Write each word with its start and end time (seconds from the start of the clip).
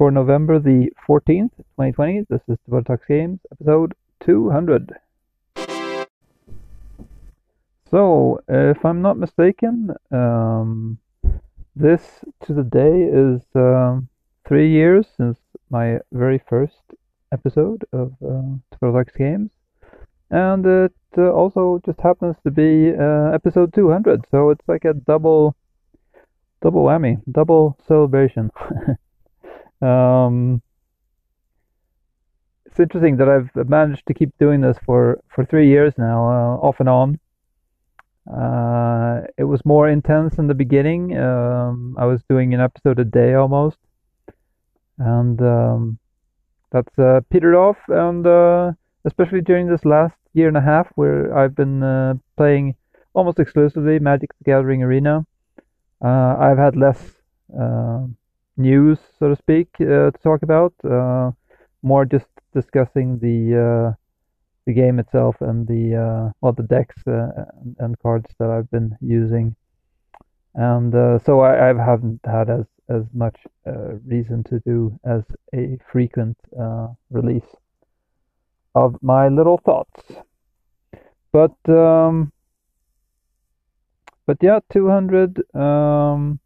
for 0.00 0.10
November 0.10 0.58
the 0.58 0.90
14th, 1.06 1.52
2020. 1.76 2.24
This 2.30 2.40
is 2.48 2.56
Talks 2.86 3.04
Games, 3.06 3.38
episode 3.52 3.92
200. 4.20 4.94
So, 7.90 8.40
if 8.48 8.82
I'm 8.82 9.02
not 9.02 9.18
mistaken, 9.18 9.90
um, 10.10 10.96
this 11.76 12.24
to 12.46 12.54
the 12.54 12.62
day 12.62 13.10
is 13.12 13.42
um, 13.54 14.08
three 14.48 14.70
years 14.70 15.06
since 15.18 15.38
my 15.68 15.98
very 16.12 16.40
first 16.48 16.80
episode 17.30 17.84
of 17.92 18.14
uh, 18.26 18.56
Talks 18.80 19.12
Games. 19.12 19.50
And 20.30 20.64
it 20.64 20.94
uh, 21.18 21.30
also 21.30 21.78
just 21.84 22.00
happens 22.00 22.36
to 22.44 22.50
be 22.50 22.94
uh, 22.98 23.32
episode 23.34 23.74
200, 23.74 24.24
so 24.30 24.48
it's 24.48 24.66
like 24.66 24.86
a 24.86 24.94
double 24.94 25.54
double 26.62 26.84
whammy, 26.84 27.20
double 27.30 27.76
celebration. 27.86 28.50
um, 29.82 30.62
it's 32.66 32.78
interesting 32.78 33.16
that 33.16 33.28
I've 33.28 33.68
managed 33.68 34.06
to 34.06 34.14
keep 34.14 34.36
doing 34.38 34.60
this 34.60 34.78
for, 34.86 35.20
for 35.34 35.44
three 35.44 35.68
years 35.68 35.94
now, 35.98 36.24
uh, 36.28 36.66
off 36.66 36.80
and 36.80 36.88
on. 36.88 37.18
Uh, 38.30 39.22
it 39.36 39.44
was 39.44 39.64
more 39.64 39.88
intense 39.88 40.38
in 40.38 40.46
the 40.46 40.54
beginning. 40.54 41.16
Um, 41.18 41.96
I 41.98 42.04
was 42.04 42.22
doing 42.28 42.54
an 42.54 42.60
episode 42.60 43.00
a 43.00 43.04
day 43.04 43.34
almost, 43.34 43.78
and 44.98 45.40
um, 45.42 45.98
that's 46.70 46.96
uh, 46.98 47.20
petered 47.30 47.56
off. 47.56 47.78
And 47.88 48.24
uh, 48.24 48.72
especially 49.04 49.40
during 49.40 49.66
this 49.66 49.84
last 49.84 50.14
year 50.32 50.46
and 50.46 50.56
a 50.56 50.60
half, 50.60 50.88
where 50.94 51.36
I've 51.36 51.56
been 51.56 51.82
uh, 51.82 52.14
playing 52.36 52.76
almost 53.14 53.40
exclusively 53.40 53.98
Magic: 53.98 54.30
The 54.38 54.44
Gathering 54.44 54.82
Arena, 54.84 55.26
uh, 56.04 56.36
I've 56.38 56.58
had 56.58 56.76
less 56.76 57.02
uh, 57.58 58.06
news, 58.56 58.98
so 59.18 59.28
to 59.28 59.36
speak, 59.36 59.68
uh, 59.80 60.10
to 60.10 60.18
talk 60.22 60.42
about. 60.42 60.74
more 61.82 62.04
just 62.04 62.26
discussing 62.52 63.18
the 63.20 63.96
the 64.66 64.72
game 64.74 64.98
itself 64.98 65.36
and 65.40 65.66
the 65.66 66.32
well 66.40 66.52
the 66.52 66.62
decks 66.64 67.02
and, 67.06 67.76
and, 67.78 67.98
cards 68.00 68.30
that 68.38 68.50
I've 68.50 68.70
been 68.70 68.96
using. 69.00 69.56
And 70.54 70.92
so 71.24 71.40
I, 71.40 71.70
I 71.70 71.84
haven't 71.90 72.20
had 72.24 72.50
as 72.50 72.66
as 72.90 73.04
much 73.14 73.36
uh, 73.66 73.94
reason 74.04 74.42
to 74.44 74.60
do 74.66 74.98
as 75.04 75.22
a 75.54 75.78
frequent 75.90 76.36
uh, 76.60 76.88
release 77.10 77.54
of 78.74 78.96
my 79.00 79.28
little 79.28 79.58
thoughts. 79.58 80.02
But 81.32 81.56
um, 81.68 82.32
but 84.26 84.38
yeah, 84.42 84.58
200. 84.72 85.42
Um, 85.54 86.39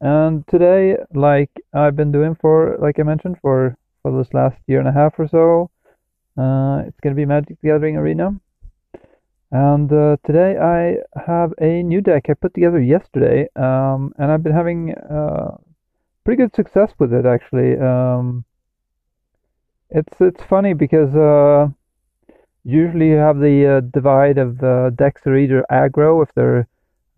and 0.00 0.46
today, 0.48 0.96
like 1.14 1.50
I've 1.74 1.96
been 1.96 2.12
doing 2.12 2.34
for, 2.34 2.76
like 2.80 2.98
I 2.98 3.02
mentioned, 3.02 3.36
for 3.40 3.76
for 4.02 4.16
this 4.16 4.32
last 4.32 4.56
year 4.66 4.78
and 4.78 4.88
a 4.88 4.92
half 4.92 5.18
or 5.18 5.28
so, 5.28 5.70
uh, 6.40 6.82
it's 6.86 6.98
gonna 7.00 7.14
be 7.14 7.26
Magic 7.26 7.60
the 7.60 7.68
Gathering 7.68 7.96
Arena. 7.96 8.34
And 9.52 9.92
uh, 9.92 10.16
today 10.24 10.56
I 10.58 10.98
have 11.20 11.52
a 11.60 11.82
new 11.82 12.00
deck 12.00 12.26
I 12.28 12.34
put 12.34 12.54
together 12.54 12.80
yesterday, 12.80 13.48
um, 13.56 14.12
and 14.16 14.30
I've 14.30 14.42
been 14.42 14.54
having 14.54 14.94
uh, 14.94 15.56
pretty 16.24 16.42
good 16.42 16.54
success 16.54 16.92
with 16.98 17.12
it 17.12 17.26
actually. 17.26 17.78
Um, 17.78 18.44
it's 19.90 20.14
it's 20.20 20.42
funny 20.44 20.72
because 20.72 21.14
uh, 21.14 21.68
usually 22.64 23.08
you 23.08 23.16
have 23.16 23.38
the 23.38 23.66
uh, 23.66 23.80
divide 23.80 24.38
of 24.38 24.96
decks 24.96 25.26
are 25.26 25.36
either 25.36 25.64
aggro 25.70 26.22
if 26.22 26.32
they're 26.34 26.68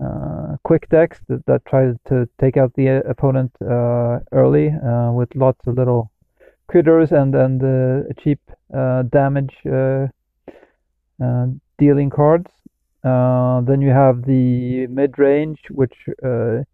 uh, 0.03 0.42
quick 0.65 0.89
decks 0.89 1.19
that, 1.29 1.45
that 1.47 1.65
try 1.67 1.93
to 2.09 2.29
take 2.41 2.57
out 2.57 2.73
the 2.75 2.89
uh, 2.89 3.11
opponent 3.11 3.51
uh, 3.63 4.21
early 4.33 4.69
uh, 4.69 5.11
with 5.13 5.35
lots 5.35 5.67
of 5.67 5.77
little 5.77 6.11
critters 6.69 7.13
and 7.13 7.35
uh, 7.35 8.13
cheap 8.23 8.41
uh, 8.75 9.03
damage 9.05 9.55
dealing 11.79 12.11
cards. 12.11 12.51
then 13.03 13.81
you 13.81 13.91
have 13.91 14.25
the 14.25 14.87
mid 14.89 15.19
range, 15.19 15.61
which 15.71 15.95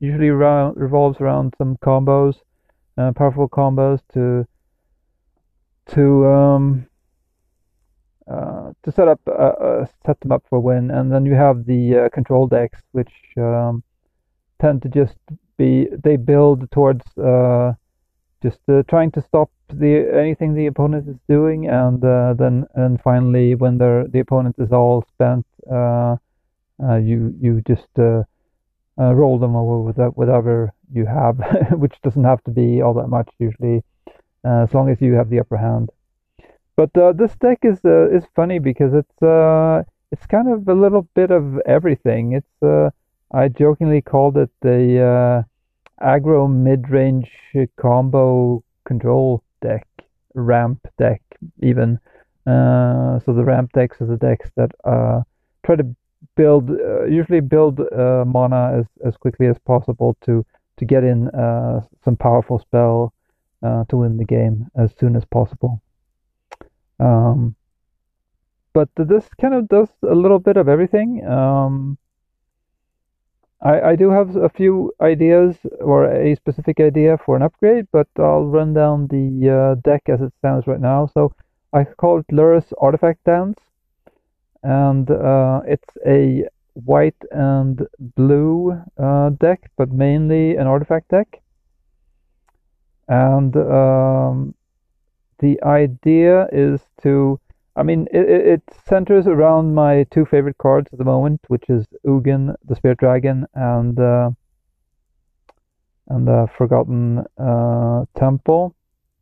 usually 0.01 0.31
revolves 0.31 1.21
around 1.21 1.55
some 1.59 1.77
combos, 1.79 2.35
powerful 2.97 3.49
combos 3.49 4.01
to 4.13 4.47
to 5.95 6.27
um, 6.27 6.88
uh, 8.31 8.73
to 8.83 8.93
set 8.93 9.09
up 9.09 9.21
uh, 9.27 9.33
uh, 9.33 9.87
set 10.05 10.21
them 10.21 10.33
up 10.33 10.45
for 10.49 10.61
win, 10.61 10.91
and 10.91 11.11
then 11.13 11.25
you 11.25 11.35
have 11.35 11.65
the 11.65 12.11
control 12.13 12.47
decks, 12.47 12.81
which 12.93 13.13
um, 13.37 13.83
tend 14.61 14.83
to 14.83 14.89
just 14.89 15.17
be 15.57 15.87
they 16.05 16.17
build 16.17 16.71
towards 16.71 17.05
just 18.43 18.59
trying 18.89 19.11
to 19.11 19.21
stop 19.23 19.51
the 19.73 20.09
anything 20.15 20.55
the 20.55 20.67
opponent 20.67 21.09
is 21.09 21.17
doing, 21.29 21.69
and 21.69 22.01
then 22.39 22.67
and 22.75 23.01
finally 23.03 23.55
when 23.55 23.79
the 23.79 24.21
opponent 24.21 24.57
is 24.59 24.73
all 24.73 25.05
spent, 25.15 25.47
you 25.71 27.35
you 27.41 27.63
just 27.67 27.89
uh, 28.99 29.15
roll 29.15 29.39
them 29.39 29.55
over 29.55 29.81
with 29.81 29.97
whatever 30.17 30.73
you 30.93 31.07
have, 31.07 31.39
which 31.73 31.95
doesn't 32.03 32.25
have 32.25 32.43
to 32.45 32.51
be 32.51 32.83
all 32.83 32.95
that 32.95 33.09
much 33.09 33.29
usually, 33.39 33.83
uh, 34.45 34.65
as 34.65 34.75
long 34.75 34.91
as 34.91 35.01
you 35.01 35.15
have 35.15 35.31
the 35.31 35.41
upper 35.41 35.57
hand. 35.57 35.91
But 36.79 36.97
uh, 36.97 37.13
this 37.13 37.35
deck 37.35 37.59
is 37.65 37.81
uh, 37.85 38.09
is 38.09 38.25
funny 38.37 38.61
because 38.61 38.95
it's 38.95 39.21
uh, 39.21 39.83
it's 40.13 40.27
kind 40.27 40.49
of 40.49 40.69
a 40.69 40.75
little 40.75 41.09
bit 41.17 41.33
of 41.33 41.59
everything. 41.67 42.35
It's 42.35 42.63
uh, 42.63 42.91
I 43.33 43.49
jokingly 43.49 44.01
called 44.01 44.37
it 44.37 44.51
the 44.63 44.81
uh, 45.13 45.43
aggro 46.01 46.49
mid 46.49 46.89
range 46.89 47.33
combo 47.77 48.63
control 48.85 49.43
deck, 49.61 49.89
ramp 50.35 50.79
deck 50.99 51.21
even. 51.61 51.99
Uh, 52.47 53.19
so 53.25 53.33
the 53.33 53.45
ramp 53.45 53.73
decks 53.73 54.01
are 54.01 54.07
the 54.07 54.17
decks 54.17 54.49
that 54.55 54.71
uh, 54.85 55.23
try 55.67 55.75
to 55.75 55.97
build 56.37 56.71
uh, 56.71 57.07
usually 57.07 57.41
build 57.41 57.81
uh, 57.81 58.25
mana 58.25 58.79
as, 58.79 58.87
as 59.05 59.17
quickly 59.17 59.49
as 59.49 59.59
possible 59.67 60.17
to 60.25 60.47
to 60.77 60.85
get 60.85 61.03
in 61.03 61.27
uh, 61.31 61.81
some 62.05 62.15
powerful 62.15 62.61
spell 62.61 63.13
uh, 63.65 63.83
to 63.89 63.97
win 63.97 64.17
the 64.17 64.25
game 64.25 64.69
as 64.77 64.93
soon 65.01 65.17
as 65.17 65.25
possible. 65.25 65.83
Um, 66.99 67.55
but 68.73 68.89
this 68.97 69.29
kind 69.41 69.55
of 69.55 69.69
does 69.69 69.89
a 70.03 70.15
little 70.15 70.39
bit 70.39 70.57
of 70.57 70.69
everything. 70.69 71.27
Um, 71.27 71.99
I, 73.61 73.81
I 73.81 73.97
do 73.97 74.11
have 74.11 74.37
a 74.37 74.49
few 74.49 74.93
ideas 75.01 75.57
or 75.81 76.05
a 76.05 76.37
specific 76.37 76.79
idea 76.81 77.19
for 77.19 77.35
an 77.37 77.43
upgrade, 77.43 77.89
but 77.93 78.07
I'll 78.19 78.47
run 78.47 78.73
down 78.73 79.09
the 79.09 79.51
uh, 79.51 79.81
deck 79.83 80.03
as 80.09 80.21
it 80.21 80.33
stands 80.39 80.67
right 80.67 80.81
now. 80.81 81.07
So 81.07 81.35
I 81.73 81.85
call 81.85 82.21
it 82.21 82.27
Lurrus 82.29 82.73
Artifact 82.81 83.25
Dance, 83.25 83.59
and 84.63 85.11
uh, 85.11 85.63
it's 85.67 85.97
a 86.07 86.47
white 86.75 87.21
and 87.33 87.85
blue 88.15 88.81
uh, 88.97 89.31
deck, 89.31 89.71
but 89.77 89.91
mainly 89.91 90.57
an 90.57 90.67
artifact 90.69 91.09
deck. 91.09 91.43
And 93.09 93.57
um, 93.57 94.55
the 95.39 95.63
idea 95.63 96.47
is 96.53 96.81
to 97.03 97.41
I 97.79 97.85
mean, 97.85 98.09
it, 98.13 98.29
it, 98.29 98.63
centers 98.89 99.29
around 99.29 99.73
my 99.73 100.05
two 100.11 100.27
favorite 100.27 100.59
cards 100.59 100.89
at 100.93 100.99
the 100.99 101.05
moment, 101.05 101.41
which 101.47 101.63
is 101.69 101.87
Ugin, 102.05 102.57
the 102.65 102.75
Spirit 102.75 102.99
Dragon, 102.99 103.47
and 103.55 103.97
uh, 104.01 104.31
and 106.09 106.27
the 106.27 106.49
Forgotten 106.59 107.25
uh, 107.39 108.05
Temple. 108.19 108.75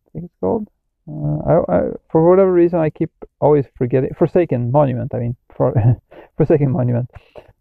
I 0.09 0.11
think 0.13 0.25
it's 0.25 0.35
called. 0.41 0.69
Uh, 1.07 1.37
I, 1.47 1.77
I, 1.77 1.81
for 2.11 2.27
whatever 2.27 2.51
reason, 2.51 2.79
I 2.79 2.89
keep 2.89 3.11
always 3.43 3.67
forgetting 3.77 4.15
Forsaken 4.19 4.73
Monument. 4.73 5.13
I 5.15 5.19
mean, 5.19 5.37
for 5.55 5.75
Forsaken 6.39 6.71
Monument. 6.71 7.11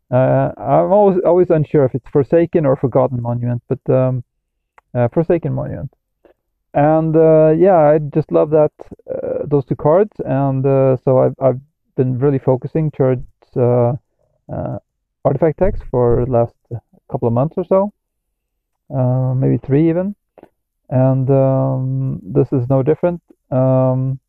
Uh, 0.10 0.52
I'm 0.58 0.94
always 0.94 1.20
always 1.26 1.50
unsure 1.50 1.84
if 1.84 1.94
it's 1.94 2.08
Forsaken 2.10 2.66
or 2.66 2.78
Forgotten 2.78 3.22
Monument, 3.22 3.62
but 3.68 3.94
um, 3.94 4.24
uh, 4.94 5.10
Forsaken 5.10 5.52
Monument 5.52 5.92
and 6.76 7.16
uh, 7.16 7.54
yeah, 7.58 7.78
I 7.78 8.00
just 8.00 8.32
love 8.34 8.50
that 8.50 8.72
uh, 9.10 9.46
those 9.46 9.64
two 9.66 9.78
cards, 9.78 10.12
and 10.26 10.66
uh, 10.66 10.98
so 11.06 11.20
I've 11.20 11.36
I've 11.42 11.62
been 11.96 12.20
really 12.20 12.38
focusing 12.38 12.92
towards 12.92 13.24
uh, 13.56 13.94
uh, 14.52 14.78
artifact 15.24 15.60
decks 15.60 15.80
for 15.90 16.26
the 16.26 16.32
last 16.32 16.54
couple 17.10 17.30
of 17.30 17.34
months 17.34 17.56
or 17.58 17.64
so, 17.64 17.94
uh, 18.94 19.34
maybe 19.34 19.58
three 19.66 19.90
even, 19.90 20.16
and 20.90 21.30
um, 21.30 22.20
this 22.22 22.52
is 22.52 22.70
no 22.70 22.84
different. 22.84 23.22
Um, 23.52 24.20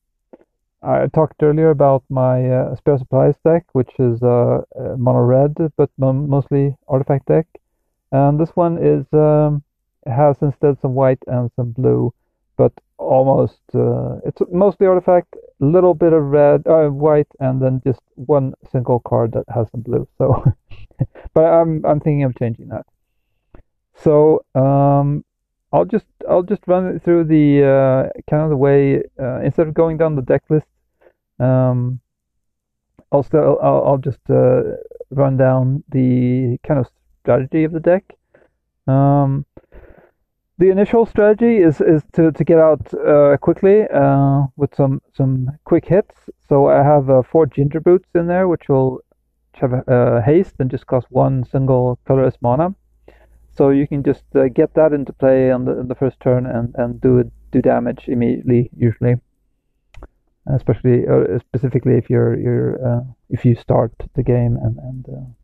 I 0.83 1.09
talked 1.09 1.43
earlier 1.43 1.71
about 1.71 2.05
my 2.09 2.77
spare 2.77 2.99
supplies 2.99 3.35
deck, 3.45 3.65
which 3.73 3.91
is 3.99 4.23
mono 4.23 5.19
red, 5.19 5.57
but 5.77 5.91
mostly 5.99 6.77
artifact 6.87 7.27
deck, 7.27 7.49
and 8.13 8.39
this 8.39 8.51
one 8.51 8.79
is 8.79 9.05
um, 9.13 9.65
has 10.07 10.37
instead 10.43 10.81
some 10.81 10.95
white 10.95 11.19
and 11.27 11.51
some 11.57 11.73
blue 11.73 12.13
but 12.57 12.73
almost 12.99 13.61
uh, 13.75 14.17
it's 14.25 14.41
mostly 14.51 14.87
artifact, 14.87 15.35
little 15.61 15.95
bit 15.95 16.13
of 16.13 16.23
red, 16.25 16.67
uh, 16.67 16.89
white, 16.89 17.29
and 17.41 17.61
then 17.61 17.81
just 17.87 18.01
one 18.15 18.55
single 18.71 19.01
card 19.01 19.33
that 19.33 19.45
has 19.55 19.71
some 19.71 19.83
blue. 19.83 20.09
So, 20.19 20.45
but 21.35 21.45
I'm 21.45 21.85
I'm 21.85 22.01
thinking 22.01 22.25
of 22.25 22.35
changing 22.39 22.69
that. 22.69 22.87
So 24.03 24.45
um, 24.55 25.25
I'll 25.73 25.85
just 25.85 26.07
I'll 26.29 26.43
just 26.43 26.63
run 26.67 26.87
it 26.87 27.03
through 27.03 27.25
the 27.25 27.65
uh, 27.65 28.21
kind 28.31 28.43
of 28.43 28.51
the 28.51 28.57
way 28.57 29.03
uh, 29.21 29.41
instead 29.41 29.69
of 29.69 29.75
going 29.75 29.99
down 29.99 30.17
the 30.17 30.23
deck 30.23 30.43
list. 30.49 30.67
Um, 31.39 32.01
I'll, 33.13 33.27
I'll 33.63 33.99
just 33.99 34.19
uh, 34.29 34.63
run 35.11 35.37
down 35.37 35.85
the 35.89 36.59
kind 36.67 36.81
of 36.81 36.89
strategy 37.23 37.65
of 37.65 37.73
the 37.73 37.81
deck. 37.81 38.05
Um, 38.87 39.47
the 40.59 40.71
initial 40.71 41.05
strategy 41.05 41.59
is, 41.59 41.81
is 41.81 42.03
to, 42.13 42.33
to 42.33 42.45
get 42.45 42.59
out 42.59 42.93
uh, 42.95 43.37
quickly 43.37 43.85
uh, 43.93 44.45
with 44.57 44.75
some 44.75 45.03
some 45.15 45.51
quick 45.65 45.87
hits. 45.87 46.15
So 46.49 46.69
I 46.69 46.83
have 46.83 47.11
uh, 47.11 47.23
four 47.23 47.47
Gingerbrutes 47.47 48.15
in 48.15 48.27
there, 48.27 48.49
which 48.49 48.69
will 48.69 49.01
have 49.55 49.73
uh, 49.89 50.21
haste 50.23 50.55
and 50.59 50.71
just 50.71 50.87
cost 50.87 51.07
one 51.11 51.45
single 51.45 51.99
colorless 52.07 52.37
mana. 52.41 52.75
So 53.57 53.71
you 53.71 53.87
can 53.87 54.03
just 54.03 54.25
uh, 54.35 54.49
get 54.49 54.75
that 54.75 54.93
into 54.93 55.13
play 55.13 55.51
on 55.51 55.65
the, 55.65 55.73
on 55.79 55.89
the 55.89 55.95
first 55.95 56.21
turn 56.21 56.47
and, 56.47 56.75
and 56.77 57.01
do 57.01 57.31
do 57.53 57.61
damage 57.61 58.05
immediately, 58.07 58.71
usually. 58.77 59.17
Especially, 60.47 61.07
uh, 61.09 61.39
specifically 61.41 61.95
if 61.95 62.09
you're 62.09 62.39
you're 62.39 63.05
if 63.29 63.45
you 63.45 63.57
start 63.57 63.93
the 64.15 64.23
game 64.23 64.57
and 64.63 64.79
and 64.79 65.35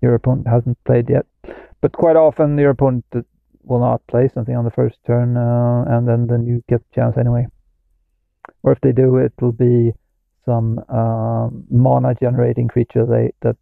your 0.00 0.14
opponent 0.14 0.46
hasn't 0.46 0.82
played 0.84 1.10
yet. 1.10 1.26
But 1.80 1.92
quite 1.92 2.16
often 2.16 2.56
your 2.58 2.70
opponent 2.70 3.04
will 3.64 3.80
not 3.80 4.06
play 4.06 4.28
something 4.32 4.56
on 4.56 4.64
the 4.64 4.70
first 4.70 4.96
turn, 5.06 5.36
uh, 5.36 5.84
and 5.88 6.06
then 6.06 6.26
then 6.26 6.46
you 6.46 6.62
get 6.68 6.80
the 6.80 6.94
chance 6.94 7.16
anyway. 7.16 7.46
Or 8.62 8.72
if 8.72 8.80
they 8.80 8.92
do, 8.92 9.16
it 9.16 9.32
will 9.40 9.52
be 9.52 9.92
some 10.44 10.80
uh, 10.88 11.48
mana 11.70 12.14
generating 12.20 12.68
creature 12.68 13.06
they 13.06 13.32
that 13.42 13.56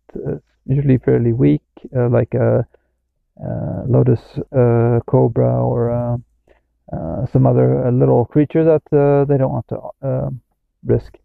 usually 0.67 0.99
fairly 0.99 1.33
weak, 1.33 1.63
uh, 1.97 2.09
like 2.09 2.33
a, 2.35 2.67
a 3.43 3.83
Lotus 3.87 4.21
uh, 4.53 5.01
Cobra 5.07 5.63
or 5.63 5.91
uh, 5.91 6.17
uh, 6.93 7.27
some 7.27 7.47
other 7.47 7.91
little 7.91 8.25
creature 8.25 8.65
that 8.65 9.27
they 9.29 9.37
don't 9.37 9.53
want 9.53 9.69
to 9.69 10.31
risk. 10.85 11.17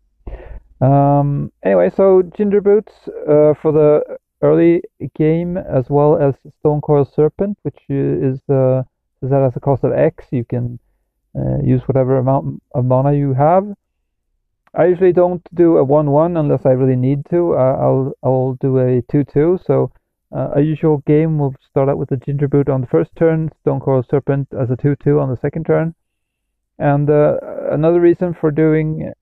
Um, 0.82 1.52
anyway, 1.64 1.90
so 1.96 2.22
Gingerbrutes 2.22 2.94
for 3.62 3.72
the 3.72 4.18
early 4.42 4.82
game 5.18 5.58
as 5.58 5.90
well 5.90 6.18
as 6.18 6.36
Stone 6.40 6.82
Stonecoil 6.82 7.06
Serpent, 7.06 7.58
which 7.64 7.80
is 7.90 8.40
uh, 8.50 8.84
is 9.22 9.30
that 9.30 9.44
as 9.44 9.56
a 9.56 9.60
cost 9.60 9.84
of 9.84 9.94
X. 9.94 10.26
You 10.32 10.46
can 10.46 10.80
uh, 11.36 11.60
use 11.64 11.82
whatever 11.88 12.18
amount 12.18 12.62
of 12.74 12.86
mana 12.86 13.14
you 13.14 13.34
have. 13.34 13.68
I 14.74 14.86
usually 14.88 15.14
don't 15.14 15.42
do 15.56 15.78
a 15.78 15.84
one-one 15.84 16.36
unless 16.36 16.66
I 16.66 16.72
really 16.72 16.98
need 16.98 17.26
to. 17.30 17.54
Uh, 17.54 17.78
I'll 17.80 18.14
I'll 18.24 18.58
do 18.60 18.78
a 18.80 19.02
two-two. 19.10 19.60
So 19.66 19.92
uh, 20.36 20.50
a 20.56 20.62
usual 20.62 20.98
game 21.08 21.38
will 21.38 21.56
start 21.70 21.88
out 21.90 21.98
with 21.98 22.12
a 22.12 22.18
Gingerbrute 22.18 22.70
on 22.70 22.82
the 22.82 22.88
first 22.88 23.12
turn, 23.16 23.50
Stone 23.62 23.80
Stonecoil 23.80 24.04
Serpent 24.10 24.48
as 24.60 24.70
a 24.70 24.76
two-two 24.76 25.20
on 25.20 25.30
the 25.30 25.38
second 25.38 25.66
turn. 25.66 25.96
And 26.78 27.10
uh, 27.10 27.38
another 27.72 28.02
reason 28.02 28.34
for 28.34 28.52
doing 28.52 29.14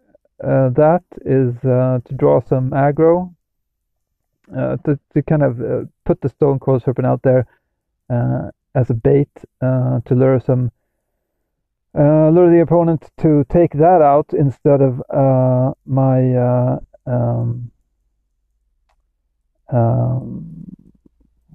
uh, 0.44 0.70
that 0.70 1.04
is 1.24 1.56
uh, 1.64 2.00
to 2.04 2.16
draw 2.16 2.42
some 2.42 2.72
aggro 2.72 3.34
uh, 4.56 4.78
to, 4.86 5.00
to 5.14 5.22
kind 5.24 5.44
of 5.44 5.62
uh, 5.62 5.86
put 6.06 6.22
the 6.22 6.30
Stonecoil 6.30 6.80
Serpent 6.80 7.08
out 7.08 7.22
there 7.24 7.46
uh, 8.10 8.50
as 8.76 8.90
a 8.90 8.94
bait 8.94 9.30
uh, 9.62 10.00
to 10.06 10.16
lure 10.16 10.40
some 10.40 10.72
uh, 11.96 12.30
lure 12.30 12.50
the 12.50 12.62
opponent 12.62 13.12
to 13.18 13.46
take 13.50 13.74
that 13.74 14.02
out 14.02 14.34
instead 14.34 14.82
of 14.82 15.02
uh, 15.12 15.72
my 15.86 16.36
um, 17.06 17.72
um, 19.72 20.66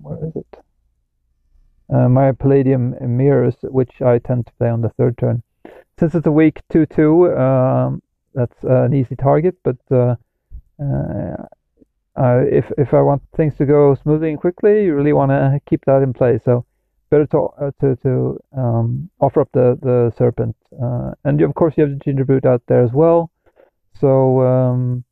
where 0.00 0.24
is 0.26 0.36
it? 0.36 0.58
my 1.90 2.32
Palladium 2.32 2.94
Myrs, 3.00 3.56
which 3.62 4.00
I 4.02 4.18
tend 4.18 4.46
to 4.46 4.52
play 4.52 4.68
on 4.68 4.82
the 4.82 4.90
third 4.90 5.16
turn. 5.18 5.42
Since 5.98 6.14
it's 6.14 6.26
a 6.26 6.32
weak 6.32 6.60
2-2, 6.70 7.38
um, 7.38 8.02
that's 8.34 8.62
an 8.62 8.94
easy 8.94 9.16
target, 9.16 9.56
but 9.64 9.78
uh, 9.90 10.14
if 12.18 12.64
if 12.76 12.94
I 12.94 13.00
want 13.00 13.22
things 13.36 13.54
to 13.58 13.66
go 13.66 13.94
smoothly 14.02 14.30
and 14.30 14.38
quickly, 14.38 14.84
you 14.84 14.94
really 14.94 15.12
want 15.12 15.30
to 15.30 15.60
keep 15.68 15.84
that 15.86 16.02
in 16.02 16.12
place. 16.12 16.40
So 16.44 16.64
better 17.10 17.26
to 17.26 17.38
uh, 17.60 17.70
to 17.80 17.96
to 17.96 18.40
um, 18.56 19.10
offer 19.20 19.40
up 19.40 19.50
the 19.52 19.78
the 19.80 20.12
serpent, 20.16 20.56
uh, 20.82 21.12
and 21.24 21.40
of 21.40 21.54
course 21.54 21.74
you 21.76 21.84
have 21.84 21.98
the 21.98 22.04
Gingerbrute 22.04 22.44
out 22.46 22.62
there 22.66 22.82
as 22.82 22.92
well. 22.92 23.30
So 24.00 24.42
um, 24.42 25.04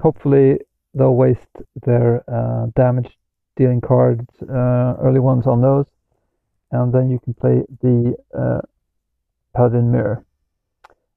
hopefully 0.00 0.60
they'll 0.94 1.14
waste 1.14 1.56
their 1.84 2.24
uh, 2.28 2.66
damage 2.74 3.10
dealing 3.56 3.80
cards, 3.80 4.26
uh, 4.42 4.94
early 5.02 5.20
ones 5.20 5.46
on 5.46 5.60
those, 5.60 5.86
and 6.72 6.92
then 6.92 7.10
you 7.10 7.18
can 7.18 7.34
play 7.34 7.62
the 7.82 8.14
uh, 8.36 8.60
Palladium 9.54 9.92
Myr. 9.92 10.24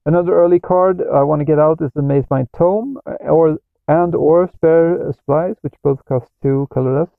Another 0.06 0.34
early 0.34 0.60
card 0.60 1.00
I 1.00 1.22
want 1.22 1.40
to 1.40 1.46
get 1.46 1.58
out 1.58 1.80
is 1.80 1.90
the 1.94 2.02
Mazemind 2.02 2.48
Tome, 2.56 2.98
or 3.20 3.58
and 3.88 4.14
or 4.14 4.50
spare 4.54 5.12
supplies, 5.12 5.56
which 5.60 5.74
both 5.82 6.04
cost 6.06 6.30
two 6.42 6.66
colorless. 6.72 7.10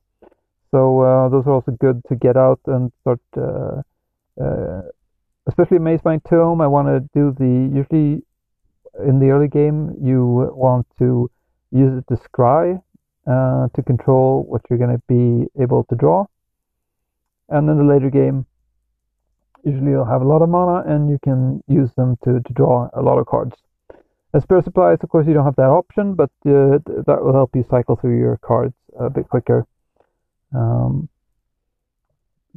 So 0.72 1.02
uh, 1.02 1.30
those 1.30 1.46
are 1.46 1.54
also 1.54 1.72
good 1.72 2.02
to 2.10 2.16
get 2.16 2.36
out 2.36 2.60
and 2.66 2.92
start. 3.02 3.20
Uh, 3.38 3.82
uh, 4.42 4.82
especially 5.48 5.78
Mazemind 5.78 6.24
Tome, 6.30 6.60
I 6.60 6.68
want 6.68 6.88
to 6.88 7.00
do 7.14 7.34
the 7.38 7.72
usually 7.74 8.24
in 9.08 9.20
the 9.20 9.30
early 9.30 9.48
game 9.48 9.96
you 10.02 10.52
want 10.56 10.88
to 11.00 11.30
use 11.72 12.00
it 12.00 12.06
to 12.08 12.22
scry 12.22 12.82
uh, 13.28 13.68
to 13.76 13.84
control 13.84 14.44
what 14.48 14.62
you're 14.70 14.80
going 14.80 14.96
to 14.96 15.02
be 15.08 15.48
able 15.62 15.84
to 15.86 15.96
draw, 15.96 16.26
and 17.50 17.70
in 17.70 17.78
the 17.78 17.84
later 17.84 18.10
game. 18.10 18.46
Usually 19.64 19.92
you'll 19.92 20.06
have 20.06 20.22
a 20.22 20.28
lot 20.28 20.44
of 20.44 20.50
mana 20.50 20.84
and 20.86 21.10
you 21.10 21.18
can 21.24 21.64
use 21.68 21.90
them 21.98 22.18
to, 22.24 22.40
to 22.40 22.54
draw 22.54 22.88
a 22.94 23.02
lot 23.02 23.18
of 23.18 23.26
cards. 23.26 23.56
Spare 24.42 24.62
supplies, 24.62 24.98
of 25.02 25.10
course, 25.10 25.28
you 25.28 25.34
don't 25.34 25.46
have 25.46 25.56
that 25.56 25.70
option, 25.70 26.14
but 26.14 26.32
uh, 26.46 26.80
that 27.08 27.20
will 27.22 27.34
help 27.34 27.56
you 27.56 27.64
cycle 27.70 27.96
through 27.96 28.20
your 28.20 28.38
cards 28.38 28.74
a 29.00 29.10
bit 29.10 29.30
quicker. 29.30 29.66
Um, 30.54 31.10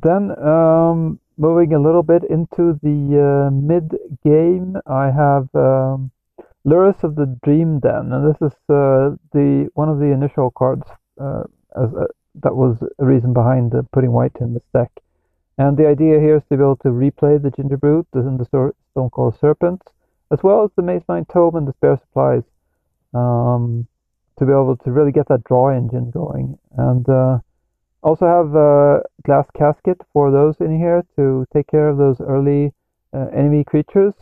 then, 0.02 0.30
um, 0.38 1.20
moving 1.36 1.74
a 1.74 1.80
little 1.80 2.02
bit 2.02 2.24
into 2.24 2.78
the 2.82 3.48
uh, 3.48 3.50
mid 3.50 3.96
game, 4.24 4.76
I 4.86 5.06
have 5.06 5.48
um, 5.54 6.10
Lurrus 6.66 7.02
of 7.04 7.14
the 7.14 7.26
Dream 7.44 7.80
Den, 7.80 8.12
and 8.12 8.28
this 8.28 8.40
is 8.42 8.56
uh, 8.68 9.16
the 9.32 9.70
one 9.74 9.88
of 9.88 9.98
the 9.98 10.12
initial 10.12 10.50
cards 10.50 10.84
uh, 11.20 11.44
as 11.76 11.92
a, 11.94 12.08
that 12.42 12.54
was 12.54 12.76
a 12.98 13.04
reason 13.04 13.32
behind 13.32 13.72
putting 13.92 14.12
white 14.12 14.36
in 14.40 14.54
the 14.54 14.62
deck. 14.72 14.90
And 15.56 15.76
the 15.76 15.88
idea 15.88 16.20
here 16.20 16.36
is 16.36 16.42
to 16.50 16.56
be 16.56 16.62
able 16.62 16.76
to 16.76 16.88
replay 16.88 17.42
the 17.42 17.50
Gingerbrute 17.50 18.06
and 18.12 18.38
the 18.38 18.72
Stonecoil 18.94 19.32
Serpent 19.40 19.82
as 20.30 20.40
well 20.42 20.64
as 20.64 20.70
the 20.76 20.82
Mazemind 20.82 21.28
Tome 21.32 21.56
and 21.56 21.68
the 21.68 21.72
spare 21.72 21.96
supplies 21.96 22.42
um, 23.14 23.86
to 24.38 24.44
be 24.44 24.52
able 24.52 24.76
to 24.76 24.92
really 24.92 25.12
get 25.12 25.28
that 25.28 25.44
draw 25.44 25.70
engine 25.70 26.10
going. 26.10 26.58
And 26.76 27.08
uh, 27.08 27.38
also 28.02 28.26
have 28.26 28.54
a 28.54 29.02
glass 29.24 29.46
casket 29.56 30.00
for 30.12 30.30
those 30.30 30.56
in 30.60 30.78
here 30.78 31.04
to 31.16 31.46
take 31.52 31.66
care 31.66 31.88
of 31.88 31.98
those 31.98 32.20
early 32.20 32.72
uh, 33.12 33.26
enemy 33.34 33.64
creatures. 33.64 34.14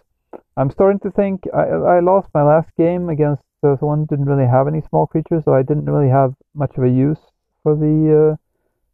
I'm 0.56 0.70
starting 0.70 1.00
to 1.00 1.10
think 1.10 1.44
I, 1.54 1.64
I 1.96 2.00
lost 2.00 2.28
my 2.32 2.42
last 2.42 2.70
game 2.76 3.08
against 3.08 3.42
uh, 3.62 3.76
someone 3.78 4.06
didn't 4.06 4.26
really 4.26 4.48
have 4.48 4.68
any 4.68 4.82
small 4.88 5.06
creatures, 5.06 5.42
so 5.44 5.54
I 5.54 5.62
didn't 5.62 5.86
really 5.86 6.10
have 6.10 6.34
much 6.54 6.76
of 6.76 6.84
a 6.84 6.88
use 6.88 7.18
for 7.62 7.74
the 7.74 8.38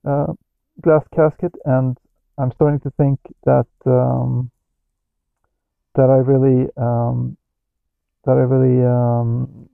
uh, 0.06 0.08
uh, 0.08 0.32
glass 0.80 1.04
casket, 1.14 1.54
and 1.64 1.98
I'm 2.38 2.52
starting 2.52 2.80
to 2.80 2.90
think 2.90 3.18
that 3.44 3.66
um, 3.86 4.50
that 5.94 6.10
I 6.10 6.16
really 6.16 6.68
um, 6.76 7.36
that 8.24 8.32
I 8.32 8.44
really 8.44 8.84
um, 8.84 9.68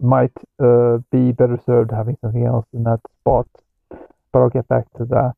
might 0.00 0.32
uh, 0.62 0.98
be 1.10 1.32
better 1.32 1.58
served 1.64 1.90
having 1.90 2.16
something 2.20 2.46
else 2.46 2.66
in 2.72 2.84
that 2.84 3.00
spot. 3.20 3.46
But 3.88 4.38
I'll 4.38 4.50
get 4.50 4.68
back 4.68 4.92
to 4.94 5.04
that. 5.06 5.34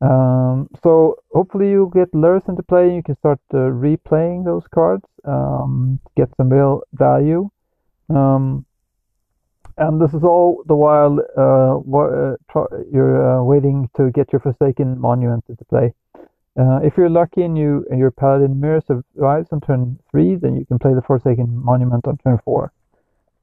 Um, 0.00 0.68
so 0.82 1.16
hopefully 1.32 1.70
you 1.70 1.90
get 1.92 2.12
Lurrus 2.12 2.48
into 2.48 2.62
play 2.62 2.86
and 2.86 2.96
you 2.96 3.02
can 3.02 3.16
start 3.16 3.40
uh, 3.52 3.56
replaying 3.56 4.44
those 4.44 4.62
cards, 4.72 5.04
um, 5.24 5.98
get 6.16 6.28
some 6.36 6.50
real 6.50 6.82
value. 6.92 7.50
Um, 8.08 8.64
and 9.76 10.00
this 10.00 10.12
is 10.14 10.24
all 10.24 10.62
the 10.66 10.74
while 10.74 11.18
uh, 11.36 11.78
uh 11.78 12.36
you're 12.92 13.38
uh, 13.38 13.42
waiting 13.42 13.88
to 13.96 14.10
get 14.10 14.32
your 14.32 14.40
Forsaken 14.40 15.00
Monument 15.00 15.44
into 15.48 15.64
play. 15.64 15.94
Uh, 16.58 16.80
if 16.82 16.96
you're 16.96 17.08
lucky 17.08 17.42
and 17.42 17.56
you 17.56 17.86
and 17.88 18.00
your 18.00 18.10
Palladium 18.10 18.58
Myr 18.58 18.80
survives 18.80 19.48
on 19.52 19.60
turn 19.60 19.96
three, 20.10 20.34
then 20.34 20.56
you 20.56 20.66
can 20.66 20.78
play 20.78 20.92
the 20.92 21.02
Forsaken 21.02 21.46
Monument 21.64 22.04
on 22.08 22.18
turn 22.18 22.38
four. 22.44 22.72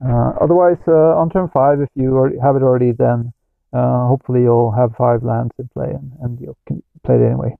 Uh, 0.05 0.33
otherwise, 0.41 0.77
uh, 0.87 1.15
on 1.15 1.29
turn 1.29 1.47
five, 1.53 1.79
if 1.79 1.87
you 1.95 2.13
have 2.43 2.57
it 2.57 2.61
already, 2.61 2.91
then 2.91 3.31
uh, 3.71 4.07
hopefully 4.07 4.41
you'll 4.41 4.71
have 4.71 4.93
five 4.97 5.23
lands 5.23 5.53
in 5.57 5.69
play 5.69 5.91
and, 5.91 6.11
and 6.21 6.41
you 6.41 6.55
can 6.67 6.83
play 7.05 7.15
it 7.15 7.25
anyway. 7.25 7.55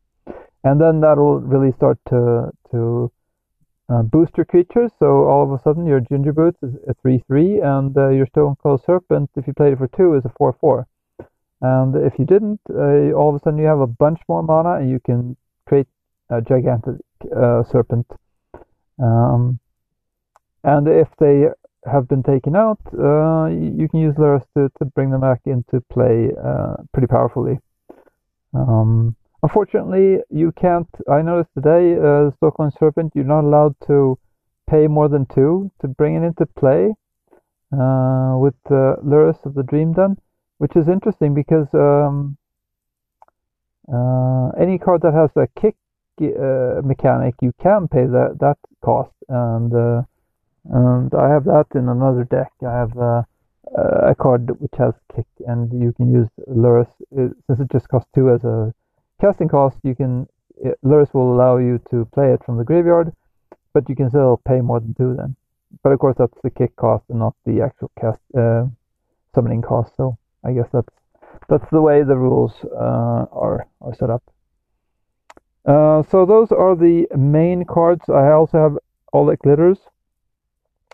And 0.66 0.82
then 0.82 1.00
that'll 1.00 1.40
really 1.40 1.72
start 1.72 2.00
to 2.10 2.52
to 2.72 3.10
uh, 3.88 4.02
boost 4.02 4.36
your 4.36 4.46
creatures. 4.46 4.92
So 5.00 5.24
all 5.24 5.44
of 5.44 5.52
a 5.58 5.64
sudden, 5.64 5.86
your 5.86 6.02
Gingerbrutes 6.02 6.62
is 6.64 6.74
a 6.88 6.94
three-three, 6.96 7.62
and 7.62 7.96
uh, 7.96 8.10
your 8.10 8.26
Stonecoil 8.26 8.84
Serpent, 8.86 9.30
if 9.38 9.48
you 9.48 9.54
played 9.54 9.74
it 9.74 9.78
for 9.78 9.88
two, 9.88 10.16
is 10.16 10.26
a 10.26 10.34
four-four. 10.38 10.86
And 11.62 11.96
if 11.96 12.20
you 12.20 12.26
didn't, 12.26 12.60
all 12.70 13.30
of 13.30 13.36
a 13.36 13.40
sudden 13.40 13.60
you 13.60 13.68
have 13.68 13.80
a 13.80 13.88
bunch 13.88 14.20
more 14.28 14.44
mana, 14.44 14.74
and 14.74 14.90
you 14.90 15.00
can 15.00 15.38
a 16.30 16.42
gigantic 16.42 16.96
uh, 17.36 17.64
serpent. 17.72 18.08
Um, 19.02 19.60
and 20.64 20.88
if 20.88 21.08
they 21.20 21.46
have 21.86 22.08
been 22.08 22.24
taken 22.24 22.56
out, 22.56 22.80
uh, 22.98 23.48
you 23.48 23.88
can 23.90 24.00
use 24.00 24.16
Lurrus 24.16 24.46
to, 24.58 24.72
to 24.80 24.86
bring 24.86 25.12
them 25.12 25.22
back 25.22 25.42
into 25.46 25.82
play 25.92 26.32
uh, 26.44 26.78
pretty 26.94 27.08
powerfully. 27.08 27.60
Um, 28.54 29.16
unfortunately, 29.44 30.18
you 30.30 30.52
can't. 30.54 30.88
I 31.12 31.22
noticed 31.22 31.54
today, 31.54 31.96
uh, 31.96 32.32
Stonecoil 32.38 32.72
Serpent, 32.80 33.12
you're 33.14 33.26
not 33.26 33.44
allowed 33.44 33.76
to 33.88 34.18
pay 34.68 34.88
more 34.88 35.08
than 35.08 35.28
two 35.28 35.72
to 35.82 35.88
bring 35.88 36.16
it 36.16 36.24
into 36.24 36.46
play 36.48 36.96
uh, 37.72 38.36
with 38.38 38.56
uh, 38.72 38.98
Lurrus 39.04 39.46
of 39.46 39.54
the 39.54 39.64
Dream 39.64 39.94
Den, 39.94 40.18
which 40.58 40.76
is 40.76 40.88
interesting 40.88 41.36
because 41.36 41.68
um, 41.74 42.38
uh, 43.94 44.50
any 44.60 44.80
card 44.80 45.02
that 45.04 45.14
has 45.14 45.30
a 45.36 45.48
kick 45.60 45.76
uh, 46.22 46.82
mechanic, 46.86 47.36
you 47.42 47.54
can 47.62 47.88
pay 47.88 48.06
that 48.06 48.38
that 48.40 48.58
cost, 48.82 49.14
and 49.30 49.74
uh, 49.74 50.02
and 50.66 51.14
I 51.14 51.30
have 51.30 51.46
that 51.46 51.68
in 51.76 51.90
another 51.90 52.24
deck. 52.24 52.52
I 52.66 52.72
have 52.72 52.98
uh, 52.98 53.24
a 53.74 54.16
card 54.16 54.50
which 54.60 54.74
has 54.78 54.94
kick, 55.16 55.28
and 55.48 55.72
you 55.74 55.94
can 55.94 56.12
use 56.14 56.30
Lurrus 56.48 56.88
it, 57.12 57.34
since 57.48 57.60
it 57.60 57.72
just 57.72 57.90
costs 57.90 58.10
two 58.16 58.30
as 58.30 58.44
a 58.44 58.74
casting 59.22 59.50
cost. 59.50 59.78
You 59.84 59.96
can 59.96 60.28
it, 60.58 60.78
Lurrus 60.84 61.14
will 61.14 61.34
allow 61.34 61.58
you 61.58 61.80
to 61.92 62.06
play 62.14 62.34
it 62.34 62.44
from 62.46 62.58
the 62.58 62.64
graveyard, 62.64 63.12
but 63.74 63.90
you 63.90 63.96
can 63.96 64.10
still 64.10 64.42
pay 64.48 64.62
more 64.62 64.80
than 64.80 64.94
two 64.94 65.16
then. 65.16 65.36
But 65.84 65.92
of 65.92 66.00
course, 66.00 66.16
that's 66.18 66.40
the 66.44 66.50
kick 66.50 66.76
cost 66.76 67.04
and 67.10 67.20
not 67.20 67.36
the 67.46 67.62
actual 67.62 67.92
cast 68.00 68.22
uh, 68.38 68.66
summoning 69.34 69.62
cost. 69.62 69.94
So 69.98 70.18
I 70.44 70.54
guess 70.54 70.70
that's 70.72 70.94
that's 71.50 71.70
the 71.72 71.82
way 71.82 72.04
the 72.04 72.16
rules 72.16 72.54
uh, 72.64 73.26
are 73.32 73.68
are 73.82 73.96
set 73.96 74.10
up. 74.10 74.24
Uh, 75.66 76.04
so 76.12 76.26
those 76.26 76.52
are 76.52 76.76
the 76.76 77.08
main 77.18 77.66
cards. 77.66 78.04
I 78.08 78.32
also 78.32 78.58
have 78.58 78.78
all 79.12 79.26
the 79.26 79.38
glitters. 79.38 79.80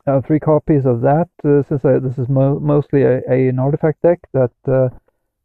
Uh, 0.08 0.22
three 0.22 0.40
copies 0.40 0.86
of 0.86 1.02
that. 1.02 1.30
Uh, 1.44 1.62
since 1.68 1.86
I, 1.86 2.00
this 2.00 2.18
is 2.18 2.28
mo 2.28 2.60
mostly 2.60 3.04
a, 3.04 3.22
a, 3.30 3.50
an 3.50 3.60
artifact 3.60 4.02
deck 4.02 4.20
that 4.34 4.52
uh, 4.68 4.90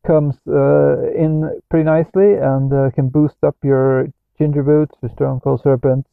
comes 0.06 0.36
uh, 0.48 1.10
in 1.12 1.60
pretty 1.68 1.84
nicely 1.84 2.34
and 2.34 2.94
can 2.94 3.08
boost 3.08 3.36
up 3.42 3.56
your 3.62 4.08
Gingerbrutes, 4.40 4.94
your 5.02 5.10
Stonecoil 5.10 5.58
Serpents, 5.62 6.08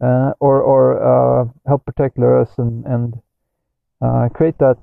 or 0.00 0.62
or 0.62 1.52
help 1.66 1.84
protect 1.84 2.16
Lurrus 2.16 2.58
and 2.58 2.84
and 2.86 4.32
create 4.34 4.58
that 4.58 4.78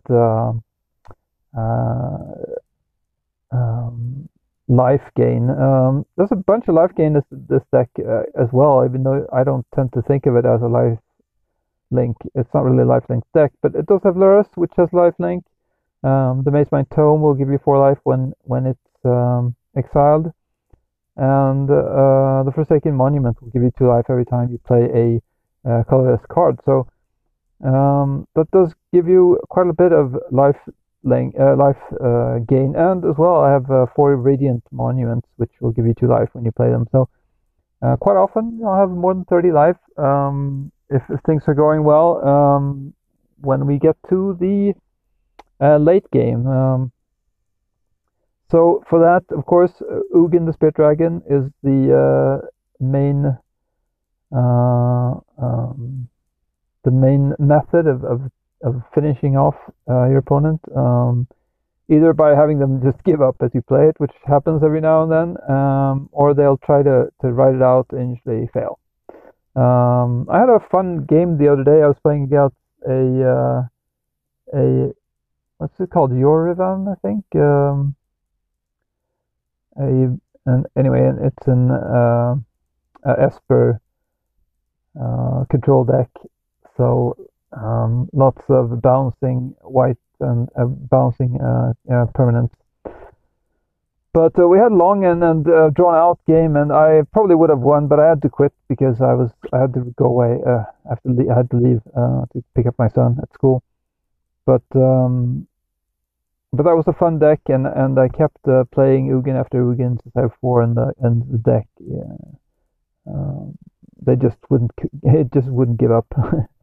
um, 3.51 4.29
life 4.67 5.03
gain. 5.15 5.49
Um, 5.49 6.05
there's 6.17 6.31
a 6.31 6.35
bunch 6.35 6.67
of 6.67 6.75
life 6.75 6.91
gain 6.95 7.13
this 7.13 7.23
this 7.31 7.63
deck 7.71 7.89
uh, 7.99 8.23
as 8.39 8.49
well, 8.51 8.83
even 8.85 9.03
though 9.03 9.25
I 9.31 9.43
don't 9.43 9.65
tend 9.73 9.93
to 9.93 10.01
think 10.01 10.25
of 10.25 10.35
it 10.35 10.45
as 10.45 10.61
a 10.61 10.67
life 10.67 10.99
link. 11.91 12.17
It's 12.35 12.53
not 12.53 12.63
really 12.63 12.83
a 12.83 12.85
life 12.85 13.05
link 13.09 13.23
deck, 13.33 13.51
but 13.61 13.75
it 13.75 13.85
does 13.85 14.01
have 14.03 14.15
Lurrus, 14.15 14.47
which 14.55 14.73
has 14.77 14.91
life 14.91 15.15
link. 15.19 15.45
Um, 16.03 16.43
the 16.43 16.51
Mazemind 16.51 16.89
Tome 16.93 17.21
will 17.21 17.33
give 17.33 17.49
you 17.49 17.59
four 17.63 17.79
life 17.79 17.97
when 18.03 18.33
when 18.41 18.65
it's 18.65 19.05
um, 19.05 19.55
exiled, 19.75 20.31
and 21.15 21.69
uh, 21.69 22.43
the 22.43 22.51
Forsaken 22.53 22.93
Monument 22.93 23.41
will 23.41 23.49
give 23.49 23.63
you 23.63 23.71
two 23.77 23.87
life 23.87 24.05
every 24.09 24.25
time 24.25 24.49
you 24.51 24.59
play 24.59 24.83
a 24.93 25.21
uh, 25.69 25.83
colorless 25.85 26.21
card. 26.29 26.59
So 26.65 26.87
um, 27.63 28.27
that 28.35 28.51
does 28.51 28.73
give 28.93 29.07
you 29.07 29.39
quite 29.49 29.67
a 29.67 29.73
bit 29.73 29.91
of 29.91 30.15
life 30.31 30.59
uh, 31.05 31.55
life 31.55 31.77
uh, 32.03 32.39
gain, 32.47 32.75
and 32.75 33.05
as 33.05 33.15
well 33.17 33.41
I 33.41 33.51
have 33.51 33.69
uh, 33.69 33.85
four 33.95 34.15
radiant 34.15 34.63
monuments, 34.71 35.27
which 35.37 35.51
will 35.61 35.71
give 35.71 35.85
you 35.85 35.93
two 35.93 36.07
life 36.07 36.29
when 36.33 36.45
you 36.45 36.51
play 36.51 36.69
them. 36.69 36.87
So 36.91 37.09
uh, 37.81 37.95
quite 37.97 38.17
often 38.17 38.61
I'll 38.65 38.79
have 38.79 38.89
more 38.89 39.13
than 39.13 39.25
30 39.25 39.51
life 39.51 39.77
um, 39.97 40.71
if, 40.89 41.03
if, 41.09 41.19
things 41.25 41.43
are 41.47 41.53
going 41.53 41.83
well. 41.83 42.25
Um, 42.27 42.93
when 43.41 43.67
we 43.67 43.77
get 43.77 43.95
to 44.09 44.35
the 44.39 44.73
uh, 45.63 45.77
late 45.77 46.09
game. 46.11 46.47
Um, 46.47 46.91
so 48.49 48.83
for 48.89 48.99
that, 48.99 49.23
of 49.35 49.45
course, 49.45 49.73
Ugin 50.15 50.45
the 50.45 50.53
Spirit 50.53 50.75
Dragon 50.75 51.21
is 51.29 51.51
the 51.63 52.41
uh, 52.41 52.47
main 52.79 53.37
um, 54.31 56.07
the 56.83 56.91
main 56.91 57.33
method 57.37 57.87
of, 57.87 58.03
of 58.03 58.31
of 58.63 58.81
finishing 58.93 59.37
off 59.37 59.55
uh, 59.89 60.07
your 60.07 60.17
opponent, 60.19 60.61
um, 60.75 61.27
either 61.89 62.13
by 62.13 62.35
having 62.35 62.59
them 62.59 62.81
just 62.83 63.03
give 63.03 63.21
up 63.21 63.35
as 63.41 63.51
you 63.53 63.61
play 63.61 63.87
it, 63.87 63.95
which 63.99 64.11
happens 64.25 64.63
every 64.63 64.81
now 64.81 65.03
and 65.03 65.11
then, 65.11 65.49
um, 65.49 66.09
or 66.11 66.33
they'll 66.33 66.57
try 66.57 66.83
to, 66.83 67.07
to 67.21 67.31
write 67.31 67.55
it 67.55 67.61
out 67.61 67.87
and 67.91 68.17
usually 68.17 68.47
fail. 68.53 68.79
Um, 69.55 70.27
I 70.29 70.39
had 70.39 70.49
a 70.49 70.59
fun 70.71 71.05
game 71.05 71.37
the 71.37 71.51
other 71.51 71.63
day. 71.63 71.81
I 71.81 71.87
was 71.87 71.97
playing 72.03 72.25
against 72.25 72.55
a 72.87 73.23
uh, 73.25 74.57
a 74.57 74.93
what's 75.57 75.79
it 75.79 75.89
called, 75.89 76.11
Yorion, 76.11 76.91
I 76.91 76.95
think. 77.01 77.25
Um, 77.35 77.95
a 79.79 80.15
and 80.45 80.65
anyway, 80.77 81.11
it's 81.23 81.47
an 81.47 81.71
uh, 81.71 82.35
Esper 83.05 83.81
uh, 84.99 85.45
control 85.49 85.83
deck. 85.83 86.09
So 86.77 87.17
um, 87.53 88.09
lots 88.13 88.41
of 88.49 88.81
bouncing 88.81 89.55
white 89.61 89.97
and 90.19 90.49
uh, 90.59 90.65
bouncing 90.65 91.39
uh, 91.41 91.73
uh, 91.91 92.05
permanents. 92.07 92.53
But 94.13 94.37
uh, 94.39 94.47
we 94.47 94.57
had 94.57 94.71
long 94.71 95.05
and, 95.05 95.23
and 95.23 95.47
uh, 95.47 95.69
drawn 95.69 95.93
out 95.93 96.19
game, 96.25 96.55
and 96.55 96.71
I 96.71 97.03
probably 97.13 97.35
would 97.35 97.51
have 97.51 97.59
won, 97.59 97.87
but 97.87 97.99
I 97.99 98.09
had 98.09 98.21
to 98.23 98.29
quit 98.29 98.51
because 98.67 98.99
I 98.99 99.13
was 99.13 99.31
I 99.53 99.59
had 99.59 99.73
to 99.75 99.93
go 99.95 100.05
away. 100.05 100.39
Uh, 100.45 100.63
after 100.89 101.09
I 101.09 101.35
had 101.35 101.51
to 101.51 101.57
leave 101.57 101.81
to 101.93 102.43
pick 102.55 102.65
up 102.65 102.75
my 102.79 102.87
son 102.87 103.17
at 103.21 103.31
school. 103.33 103.63
But 104.45 104.63
um, 104.73 105.47
but 106.51 106.63
that 106.63 106.75
was 106.75 106.87
a 106.87 106.93
fun 106.93 107.19
deck, 107.19 107.41
and, 107.47 107.67
and 107.67 107.99
I 107.99 108.07
kept 108.07 108.41
playing 108.71 109.09
Ugin 109.09 109.39
after 109.39 109.61
Ugin 109.61 109.99
I 110.15 110.21
have 110.21 110.33
four 110.41 110.63
in 110.63 110.73
the 110.73 110.93
in 111.03 111.23
the 111.29 111.37
deck. 111.37 111.67
Yeah. 111.79 112.15
Um, 113.05 113.57
they 114.01 114.15
just 114.15 114.37
wouldn't 114.49 114.71
it 115.03 115.31
just 115.31 115.47
wouldn't 115.47 115.77
give 115.77 115.91
up. 115.91 116.07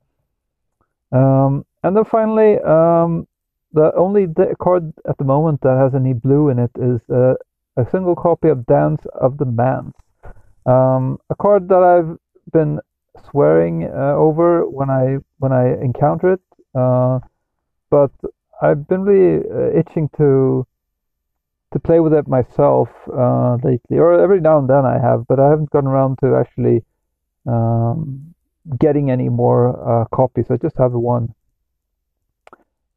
Um, 1.15 1.65
and 1.85 1.97
then 1.97 2.05
finally, 2.05 2.59
um, 2.61 3.27
the 3.73 3.93
only 3.97 4.27
card 4.61 4.93
at 5.09 5.17
the 5.19 5.25
moment 5.25 5.61
that 5.63 5.79
has 5.79 5.95
any 5.95 6.13
blue 6.13 6.49
in 6.49 6.59
it 6.59 6.71
is 6.77 7.01
uh, 7.09 7.35
a 7.77 7.89
single 7.91 8.17
copy 8.17 8.49
of 8.49 8.67
Dance 8.67 9.03
of 9.21 9.39
the 9.39 9.45
Manse. 9.45 9.95
Um, 10.67 11.19
a 11.31 11.35
card 11.35 11.69
that 11.69 11.83
I've 11.83 12.19
been 12.53 12.81
swearing 13.31 13.85
uh, 13.85 14.15
over 14.17 14.69
when 14.69 14.91
I 14.91 15.19
when 15.39 15.53
I 15.53 15.75
encounter 15.81 16.33
it, 16.33 16.41
uh, 16.75 17.21
but 17.91 18.11
I've 18.61 18.89
been 18.89 19.03
really 19.03 19.47
uh, 19.49 19.79
itching 19.79 20.09
to 20.17 20.67
to 21.73 21.79
play 21.81 22.01
with 22.01 22.13
it 22.13 22.27
myself 22.27 22.89
uh, 23.13 23.57
lately, 23.63 23.99
or 23.99 24.21
every 24.21 24.41
now 24.41 24.59
and 24.59 24.69
then 24.69 24.85
I 24.85 24.99
have, 24.99 25.27
but 25.29 25.39
I 25.39 25.51
haven't 25.51 25.71
gotten 25.71 25.91
around 25.91 26.19
to 26.23 26.37
actually 26.37 26.85
um, 27.47 28.34
getting 28.79 29.11
any 29.11 29.29
more 29.29 30.03
uh, 30.03 30.05
copies. 30.07 30.47
I 30.51 30.57
just 30.57 30.77
have 30.79 30.93
one. 30.93 31.35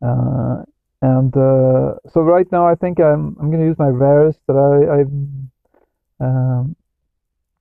Uh, 0.02 0.64
and 1.02 1.36
uh, 1.36 1.96
so 2.10 2.22
right 2.22 2.50
now 2.52 2.68
I 2.68 2.76
think 2.76 3.00
I'm 3.00 3.36
I'm 3.40 3.50
going 3.52 3.62
to 3.62 3.68
use 3.68 3.78
my 3.78 3.88
rares 3.88 4.36
that 4.48 4.56
I 4.56 6.26
I 6.26 6.26
um, 6.26 6.76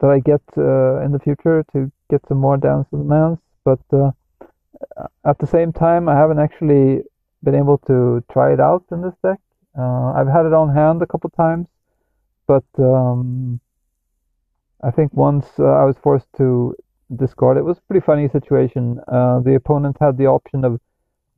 that 0.00 0.10
I 0.10 0.20
get 0.20 0.42
uh, 0.56 1.00
in 1.04 1.12
the 1.12 1.18
future 1.18 1.64
to 1.72 1.90
get 2.10 2.26
some 2.28 2.38
more 2.38 2.56
Dance 2.56 2.86
of 2.92 2.98
the 2.98 3.04
Manse. 3.04 3.40
But 3.64 3.80
uh, 3.92 4.10
at 5.25 5.38
the 5.38 5.46
same 5.46 5.72
time, 5.72 6.08
I 6.08 6.14
haven't 6.14 6.38
actually 6.38 7.02
been 7.42 7.54
able 7.54 7.78
to 7.78 8.22
try 8.30 8.52
it 8.52 8.60
out 8.60 8.84
in 8.90 9.02
this 9.02 9.14
deck. 9.22 9.40
Uh, 9.78 10.12
I've 10.12 10.28
had 10.28 10.46
it 10.46 10.52
on 10.52 10.75
hand 10.75 11.02
a 11.02 11.06
couple 11.06 11.28
times, 11.30 11.68
but 12.46 12.64
um, 12.78 13.60
I 14.82 14.90
think 14.90 15.12
once 15.12 15.46
I 15.58 15.84
was 15.84 15.96
forced 16.02 16.28
to 16.38 16.75
discard. 17.14 17.56
It 17.56 17.64
was 17.64 17.78
a 17.78 17.82
pretty 17.82 18.04
funny 18.04 18.28
situation. 18.28 18.98
Uh, 19.06 19.40
the 19.40 19.54
opponent 19.54 19.96
had 20.00 20.16
the 20.18 20.26
option 20.26 20.64
of 20.64 20.80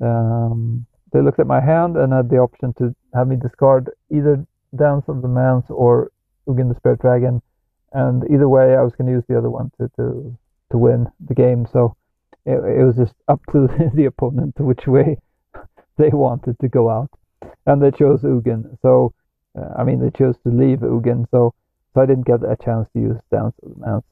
um, 0.00 0.86
they 1.12 1.20
looked 1.20 1.40
at 1.40 1.46
my 1.46 1.60
hand 1.60 1.96
and 1.96 2.12
had 2.12 2.30
the 2.30 2.38
option 2.38 2.74
to 2.74 2.94
have 3.14 3.28
me 3.28 3.36
discard 3.36 3.90
either 4.10 4.46
Dance 4.76 5.04
of 5.08 5.22
the 5.22 5.28
Manse 5.28 5.66
or 5.70 6.10
Ugin 6.48 6.68
the 6.68 6.74
Spirit 6.76 7.00
Dragon, 7.00 7.42
and 7.92 8.24
either 8.30 8.48
way, 8.48 8.76
I 8.76 8.82
was 8.82 8.94
going 8.94 9.06
to 9.06 9.12
use 9.12 9.24
the 9.28 9.38
other 9.38 9.50
one 9.50 9.70
to 9.78 9.90
to 9.96 10.36
to 10.70 10.78
win 10.78 11.06
the 11.26 11.34
game. 11.34 11.66
So 11.72 11.96
it, 12.44 12.58
it 12.58 12.84
was 12.84 12.96
just 12.96 13.14
up 13.28 13.40
to 13.52 13.66
the 13.94 14.04
opponent 14.06 14.54
which 14.58 14.86
way 14.86 15.18
they 15.96 16.10
wanted 16.10 16.58
to 16.60 16.68
go 16.68 16.90
out, 16.90 17.10
and 17.66 17.82
they 17.82 17.90
chose 17.90 18.22
Ugin. 18.22 18.78
So 18.82 19.14
uh, 19.58 19.74
I 19.76 19.84
mean, 19.84 20.00
they 20.00 20.10
chose 20.10 20.36
to 20.44 20.50
leave 20.50 20.80
Ugin. 20.80 21.26
So 21.30 21.54
so 21.94 22.02
I 22.02 22.06
didn't 22.06 22.26
get 22.26 22.42
a 22.42 22.56
chance 22.62 22.88
to 22.92 23.00
use 23.00 23.18
Dance 23.30 23.54
of 23.62 23.74
the 23.74 23.80
Manse. 23.80 24.04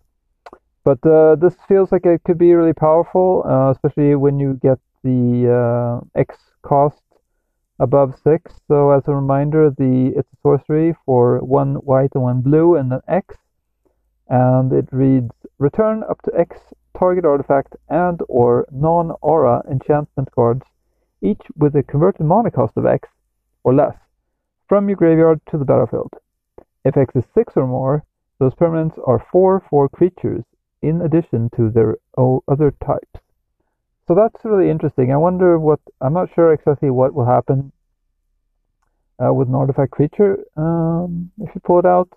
But 0.86 1.04
uh, 1.04 1.34
this 1.34 1.56
feels 1.66 1.90
like 1.90 2.06
it 2.06 2.22
could 2.22 2.38
be 2.38 2.54
really 2.54 2.72
powerful, 2.72 3.42
uh, 3.44 3.72
especially 3.72 4.14
when 4.14 4.38
you 4.38 4.54
get 4.62 4.78
the 5.02 5.50
uh, 5.50 6.06
X 6.16 6.36
cost 6.62 7.02
above 7.80 8.14
six. 8.22 8.54
So 8.68 8.92
as 8.92 9.02
a 9.08 9.14
reminder, 9.16 9.68
the 9.68 10.12
it's 10.16 10.32
a 10.32 10.36
sorcery 10.44 10.94
for 11.04 11.40
one 11.40 11.74
white 11.74 12.12
and 12.14 12.22
one 12.22 12.40
blue 12.40 12.76
and 12.76 12.92
an 12.92 13.00
X, 13.08 13.34
and 14.28 14.72
it 14.72 14.88
reads 14.92 15.32
return 15.58 16.04
up 16.08 16.22
to 16.22 16.38
X 16.38 16.56
target 16.96 17.24
artifact 17.24 17.74
and 17.88 18.20
or 18.28 18.68
non-aura 18.70 19.64
enchantment 19.68 20.30
cards, 20.36 20.62
each 21.20 21.42
with 21.56 21.74
a 21.74 21.82
converted 21.82 22.24
mana 22.24 22.52
cost 22.52 22.76
of 22.76 22.86
X 22.86 23.08
or 23.64 23.74
less, 23.74 23.96
from 24.68 24.88
your 24.88 24.96
graveyard 24.96 25.40
to 25.50 25.58
the 25.58 25.64
battlefield. 25.64 26.12
If 26.84 26.96
X 26.96 27.16
is 27.16 27.24
6 27.34 27.54
or 27.56 27.66
more, 27.66 28.04
those 28.38 28.54
permanents 28.54 28.96
are 29.04 29.26
4-4 29.34 29.90
creatures 29.90 30.44
in 30.82 31.02
addition 31.02 31.50
to 31.56 31.70
their 31.70 31.96
other 32.48 32.72
types. 32.84 33.20
So 34.06 34.14
that's 34.14 34.44
really 34.44 34.70
interesting. 34.70 35.12
I 35.12 35.16
wonder 35.16 35.58
what, 35.58 35.80
I'm 36.00 36.12
not 36.12 36.32
sure 36.34 36.52
exactly 36.52 36.90
what 36.90 37.14
will 37.14 37.26
happen 37.26 37.72
uh, 39.24 39.32
with 39.32 39.48
an 39.48 39.54
artifact 39.54 39.90
creature 39.90 40.44
um, 40.56 41.30
if 41.38 41.54
you 41.54 41.60
pull 41.60 41.80
it 41.80 41.86
out. 41.86 42.08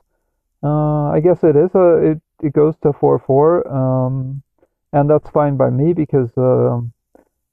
Uh, 0.61 1.09
I 1.09 1.19
guess 1.21 1.43
it 1.43 1.55
is 1.55 1.73
a, 1.73 2.11
it, 2.11 2.21
it 2.43 2.53
goes 2.53 2.75
to 2.83 2.91
4-4, 2.91 3.71
um, 3.71 4.43
and 4.91 5.09
that's 5.09 5.29
fine 5.29 5.55
by 5.57 5.69
me 5.69 5.93
because, 5.93 6.29
uh, 6.37 6.81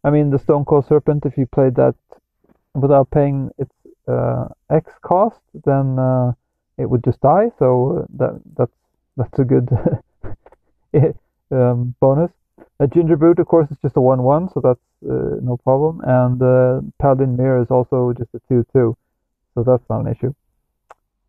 I 0.05 0.11
mean, 0.11 0.31
the 0.31 0.39
Stonecoil 0.39 0.83
Serpent, 0.83 1.25
if 1.25 1.39
you 1.39 1.47
played 1.47 1.77
that 1.77 1.95
without 2.75 3.11
paying 3.11 3.51
its 3.59 3.73
uh, 4.09 4.49
X 4.71 4.93
cost, 5.03 5.41
then 5.65 5.99
uh, 5.99 6.33
it 6.79 6.89
would 6.89 7.03
just 7.05 7.21
die. 7.21 7.51
So 7.59 8.07
that 8.17 8.41
that's 8.57 8.77
that's 9.17 9.39
a 9.39 9.45
good 9.45 9.69
um, 11.50 11.95
bonus. 12.00 12.31
A 12.81 12.87
Gingerbrute, 12.87 13.38
of 13.38 13.47
course, 13.47 13.71
is 13.71 13.79
just 13.83 13.97
a 13.97 14.00
1-1, 14.00 14.53
so 14.53 14.61
that's 14.61 14.81
uh, 15.11 15.37
no 15.43 15.57
problem. 15.57 16.00
And 16.05 16.41
uh, 16.43 16.81
Palladium 17.00 17.37
Myr 17.37 17.61
is 17.62 17.71
also 17.71 18.12
just 18.12 18.31
a 18.35 18.41
2-2, 18.53 18.65
so 18.75 18.97
that's 19.57 19.85
not 19.88 20.00
an 20.00 20.09
issue. 20.09 20.35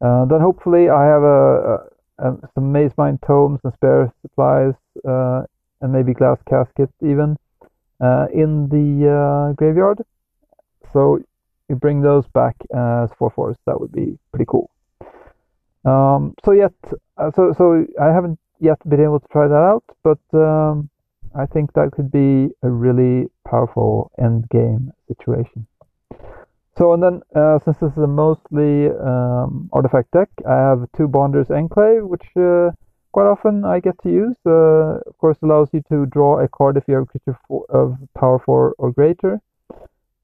Uh, 0.02 0.26
then 0.26 0.42
hopefully 0.42 0.90
I 0.90 1.06
have 1.06 1.24
a, 1.24 1.80
a, 2.20 2.32
a 2.32 2.38
some 2.54 2.74
Mazemind 2.74 3.26
tomes 3.26 3.60
and 3.64 3.74
spare 3.74 4.14
supplies, 4.22 4.74
uh, 5.08 5.44
and 5.82 5.94
maybe 5.94 6.14
glass 6.14 6.38
casket 6.50 6.90
even, 7.02 7.38
uh, 8.02 8.28
in 8.34 8.68
the 8.70 9.10
uh, 9.10 9.54
graveyard. 9.54 10.04
So 10.94 11.20
you 11.70 11.76
bring 11.76 12.02
those 12.02 12.26
back 12.28 12.56
as 12.74 13.10
4-4s, 13.20 13.58
that 13.66 13.80
would 13.80 13.92
be 13.92 14.18
pretty 14.32 14.46
cool. 14.48 14.70
Um, 15.86 16.36
so 16.44 16.52
yet, 16.52 16.74
uh, 17.18 17.32
so 17.32 17.54
so 17.58 17.86
I 18.02 18.08
haven't 18.08 18.40
yet 18.60 18.78
been 18.88 19.02
able 19.02 19.20
to 19.20 19.28
try 19.32 19.48
that 19.48 19.54
out, 19.54 19.84
but 20.04 20.20
um, 20.34 20.90
I 21.36 21.46
think 21.46 21.74
that 21.74 21.92
could 21.92 22.12
be 22.12 22.50
a 22.64 22.70
really 22.70 23.30
powerful 23.48 24.12
end 24.20 24.50
game 24.50 24.92
situation. 25.08 25.68
So 26.78 26.94
and 26.94 27.02
then 27.02 27.22
uh, 27.36 27.60
since 27.66 27.78
this 27.80 27.92
is 27.92 27.98
a 27.98 28.08
mostly 28.08 28.88
um, 28.90 29.70
artifact 29.74 30.12
deck, 30.12 30.30
I 30.48 30.56
have 30.56 30.88
two 30.96 31.08
Bonders 31.08 31.50
Enclave, 31.50 32.06
which 32.06 32.26
uh, 32.36 32.72
quite 33.12 33.26
often 33.26 33.66
I 33.66 33.80
get 33.80 33.98
to 34.04 34.10
use. 34.10 34.36
Uh, 34.46 35.00
of 35.08 35.18
course, 35.18 35.38
allows 35.42 35.70
you 35.74 35.82
to 35.90 36.06
draw 36.06 36.40
a 36.40 36.48
card 36.48 36.78
if 36.78 36.84
you 36.88 36.96
have 36.96 37.04
a 37.04 37.06
creature 37.08 37.38
of 37.70 37.98
power 38.16 38.40
four 38.40 38.76
or 38.78 38.92
greater. 38.92 39.42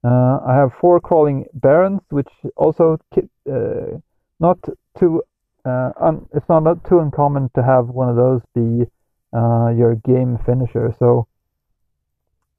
Uh, 0.04 0.40
I 0.46 0.56
have 0.56 0.74
four 0.80 1.00
Crawling 1.00 1.46
Barrens, 1.54 2.02
which 2.10 2.30
also 2.56 3.00
uh, 3.18 3.98
not 4.40 4.60
too 5.00 5.24
uh, 5.66 5.92
un, 6.00 6.28
it's 6.34 6.48
not 6.50 6.64
too 6.88 7.00
uncommon 7.00 7.50
to 7.56 7.64
have 7.64 7.88
one 7.88 8.10
of 8.10 8.16
those 8.16 8.42
be 8.54 8.86
uh, 9.34 9.70
your 9.70 9.96
game 9.96 10.38
finisher. 10.46 10.94
So 11.00 11.28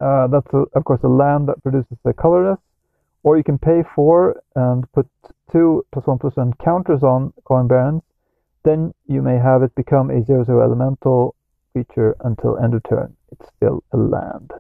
uh, 0.00 0.26
that's 0.28 0.52
a, 0.52 0.64
of 0.75 0.84
course 0.84 1.00
a 1.04 1.08
land 1.08 1.49
that 1.49 1.62
produces 1.62 1.99
a 2.04 2.12
colorless, 2.12 2.58
or 3.23 3.37
you 3.37 3.44
can 3.44 3.58
pay 3.58 3.82
for 3.94 4.42
and 4.54 4.90
put 4.92 5.06
two 5.52 5.84
plus 5.92 6.06
one 6.06 6.18
plus 6.18 6.37
one 6.37 6.52
counters 6.64 7.02
on 7.02 7.32
Crawling 7.44 7.68
Barrens. 7.68 8.02
Then 8.64 8.94
you 9.06 9.23
may 9.23 9.38
have 9.38 9.62
it 9.62 9.75
become 9.75 10.11
a 10.11 10.25
zero 10.25 10.44
zero 10.44 10.62
elemental 10.62 11.34
creature 11.73 12.16
until 12.20 12.58
end 12.58 12.75
of 12.75 12.82
turn. 12.88 13.16
It's 13.30 13.49
still 13.56 13.84
a 13.92 13.96
land. 13.96 14.52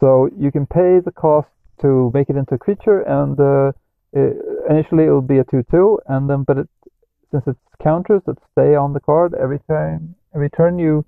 So 0.00 0.30
you 0.38 0.50
can 0.50 0.66
pay 0.66 1.00
the 1.04 1.12
cost 1.12 1.48
to 1.82 2.10
make 2.14 2.30
it 2.30 2.36
into 2.36 2.54
a 2.54 2.58
creature 2.58 3.00
and 3.00 3.38
uh, 3.38 3.72
it, 4.12 4.36
initially 4.68 5.04
it 5.04 5.10
will 5.10 5.22
be 5.22 5.38
a 5.38 5.44
2-2 5.44 5.98
and 6.08 6.28
then 6.28 6.42
but 6.42 6.58
it, 6.58 6.68
since 7.30 7.44
it's 7.46 7.58
counters 7.82 8.22
that 8.26 8.36
stay 8.52 8.74
on 8.74 8.92
the 8.92 9.00
card 9.00 9.34
every 9.34 9.60
time 9.68 10.14
every 10.34 10.50
turn 10.50 10.78
you 10.78 11.04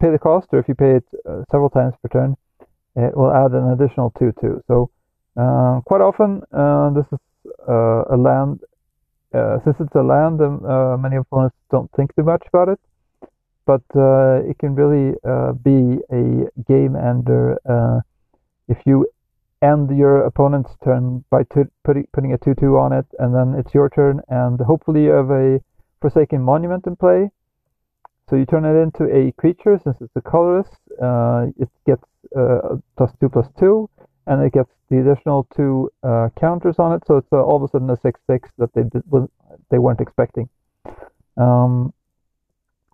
pay 0.00 0.10
the 0.10 0.18
cost 0.18 0.46
or 0.52 0.58
if 0.58 0.68
you 0.68 0.74
pay 0.74 0.96
it 0.96 1.04
uh, 1.28 1.42
several 1.50 1.70
times 1.70 1.94
per 2.02 2.08
turn 2.08 2.36
it 2.96 3.16
will 3.16 3.32
add 3.32 3.52
an 3.52 3.70
additional 3.70 4.10
2-2 4.12 4.60
so 4.66 4.90
uh, 5.38 5.80
quite 5.82 6.00
often 6.00 6.42
uh, 6.52 6.90
this 6.90 7.06
is 7.12 7.18
uh, 7.68 8.02
a 8.10 8.16
land 8.16 8.60
uh, 9.34 9.58
since 9.62 9.76
it's 9.78 9.94
a 9.94 10.02
land 10.02 10.40
uh, 10.40 10.96
many 10.98 11.16
opponents 11.16 11.54
don't 11.70 11.90
think 11.92 12.14
too 12.16 12.22
much 12.22 12.42
about 12.48 12.68
it. 12.68 12.80
But 13.66 13.82
it 14.48 14.58
can 14.58 14.74
really 14.74 15.12
be 15.62 16.00
a 16.10 16.48
game 16.66 16.96
ender 16.96 17.58
if 18.66 18.78
you 18.86 19.06
end 19.62 19.96
your 19.96 20.24
opponent's 20.24 20.76
turn 20.84 21.24
by 21.30 21.42
putting 21.44 22.32
a 22.32 22.38
2-2 22.38 22.80
on 22.80 22.92
it, 22.92 23.06
and 23.18 23.34
then 23.34 23.58
it's 23.58 23.74
your 23.74 23.88
turn, 23.88 24.20
and 24.28 24.60
hopefully 24.60 25.04
you 25.04 25.10
have 25.10 25.30
a 25.30 25.60
Forsaken 26.00 26.42
Monument 26.42 26.86
in 26.86 26.96
play. 26.96 27.30
So 28.28 28.36
you 28.36 28.46
turn 28.46 28.64
it 28.64 28.80
into 28.80 29.04
a 29.04 29.32
creature, 29.32 29.80
since 29.82 29.96
it's 30.00 30.14
a 30.14 30.20
colorless, 30.20 30.68
uh, 31.02 31.46
it 31.58 31.70
gets 31.86 32.04
uh, 32.36 32.76
plus 32.96 33.10
2 33.20 33.28
plus 33.30 33.48
2, 33.58 33.88
and 34.26 34.44
it 34.44 34.52
gets 34.52 34.70
the 34.90 35.00
additional 35.00 35.48
two 35.56 35.90
uh, 36.02 36.28
counters 36.38 36.78
on 36.78 36.92
it, 36.92 37.02
so 37.06 37.16
it's 37.16 37.32
uh, 37.32 37.36
all 37.36 37.56
of 37.56 37.62
a 37.62 37.68
sudden 37.68 37.90
a 37.90 37.96
6-6 37.96 38.14
that 38.58 38.72
they 38.74 38.82
did, 38.82 39.02
they 39.70 39.78
weren't 39.78 40.00
expecting. 40.00 40.48
Um, 41.36 41.92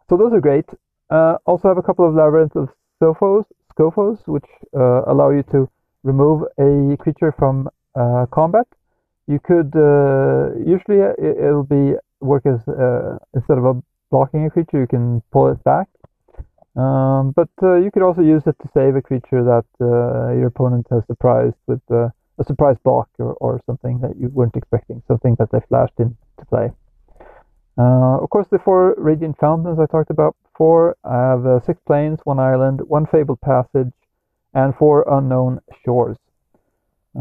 so 0.09 0.17
those 0.17 0.33
are 0.33 0.41
great. 0.41 0.67
Uh, 1.11 1.37
also 1.47 1.69
have 1.69 1.79
a 1.79 1.83
couple 1.83 2.09
of 2.09 2.15
Labyrinth 2.15 2.57
of 2.57 2.69
Skophos, 3.01 3.45
Skophos 3.73 4.19
which 4.27 4.47
uh, 4.77 5.03
allow 5.07 5.31
you 5.31 5.43
to 5.51 5.69
remove 6.05 6.43
a 6.59 6.97
creature 6.99 7.33
from 7.37 7.69
uh, 7.97 8.27
combat. 8.31 8.67
You 9.27 9.41
could 9.41 9.73
uh, 9.75 10.55
usually 10.59 11.01
it, 11.01 11.37
will 11.41 11.65
be 11.65 11.95
work 12.21 12.47
as 12.47 12.61
uh, 12.69 13.19
instead 13.35 13.59
of 13.59 13.65
a 13.65 13.83
blocking 14.11 14.47
a 14.47 14.51
creature, 14.51 14.81
you 14.81 14.87
can 14.87 15.23
pull 15.33 15.49
it 15.49 15.65
back. 15.65 15.89
Um, 16.77 17.33
but 17.35 17.49
uh, 17.63 17.77
you 17.77 17.91
could 17.91 18.03
also 18.03 18.21
use 18.21 18.43
it 18.47 18.57
to 18.61 18.69
save 18.75 18.97
a 18.97 19.03
creature 19.03 19.43
that 19.45 19.67
uh, 19.81 20.33
your 20.35 20.49
opponent 20.49 20.87
has 20.91 21.03
surprised 21.07 21.57
with 21.67 21.81
uh, 21.91 22.09
a 22.39 22.45
surprise 22.45 22.77
block 22.85 23.09
or, 23.19 23.35
or 23.35 23.61
something 23.65 24.01
that 24.01 24.17
you 24.19 24.29
weren't 24.29 24.57
expecting, 24.57 25.03
something 25.07 25.37
that 25.39 25.51
they 25.53 25.61
flashed 25.69 25.99
into 25.99 26.17
play. 26.51 26.71
of 27.79 28.29
course, 28.31 28.49
the 28.51 28.59
four 28.59 28.95
Radiant 28.99 29.39
Fountains 29.39 29.79
I 29.79 29.87
talked 29.87 30.11
about 30.11 30.37
before. 30.51 30.97
I 31.05 31.17
have 31.31 31.65
six 31.65 31.81
plains, 31.87 32.19
one 32.25 32.41
island, 32.41 32.81
one 32.89 33.07
Fabled 33.07 33.41
Passage, 33.41 33.93
and 34.55 34.75
four 34.77 35.05
unknown 35.11 35.61
shores. 35.85 36.17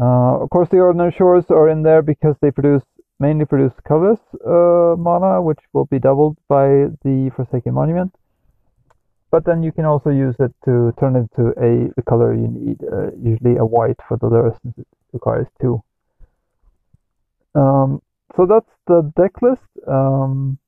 Uh, 0.00 0.42
of 0.42 0.50
course, 0.50 0.68
the 0.70 0.84
unknown 0.84 1.12
shores 1.16 1.44
are 1.50 1.68
in 1.68 1.82
there 1.82 2.02
because 2.02 2.36
they 2.40 2.50
produce 2.50 2.82
mainly 3.20 3.44
produce 3.44 3.72
colorless 3.86 4.20
uh, 4.44 4.96
mana, 4.98 5.40
which 5.40 5.60
will 5.72 5.84
be 5.86 5.98
doubled 5.98 6.36
by 6.48 6.66
the 7.04 7.30
Forsaken 7.36 7.72
Monument. 7.72 8.12
But 9.30 9.44
then 9.44 9.62
you 9.62 9.72
can 9.72 9.84
also 9.84 10.10
use 10.10 10.36
it 10.38 10.54
to 10.64 10.92
turn 10.98 11.16
it 11.16 11.28
into 11.30 11.50
a 11.58 11.92
the 11.96 12.02
color 12.02 12.34
you 12.34 12.48
need, 12.48 12.78
uh, 12.84 13.10
usually 13.20 13.56
a 13.56 13.64
white 13.64 13.98
for 14.06 14.16
the 14.16 14.26
lure 14.26 14.56
since 14.62 14.78
it 14.78 14.86
requires 15.12 15.48
two. 15.60 15.82
Um, 17.54 18.00
so 18.36 18.46
that's 18.46 18.70
the 18.86 19.12
deck 19.16 19.42
list. 19.42 19.62
Um, 19.86 20.58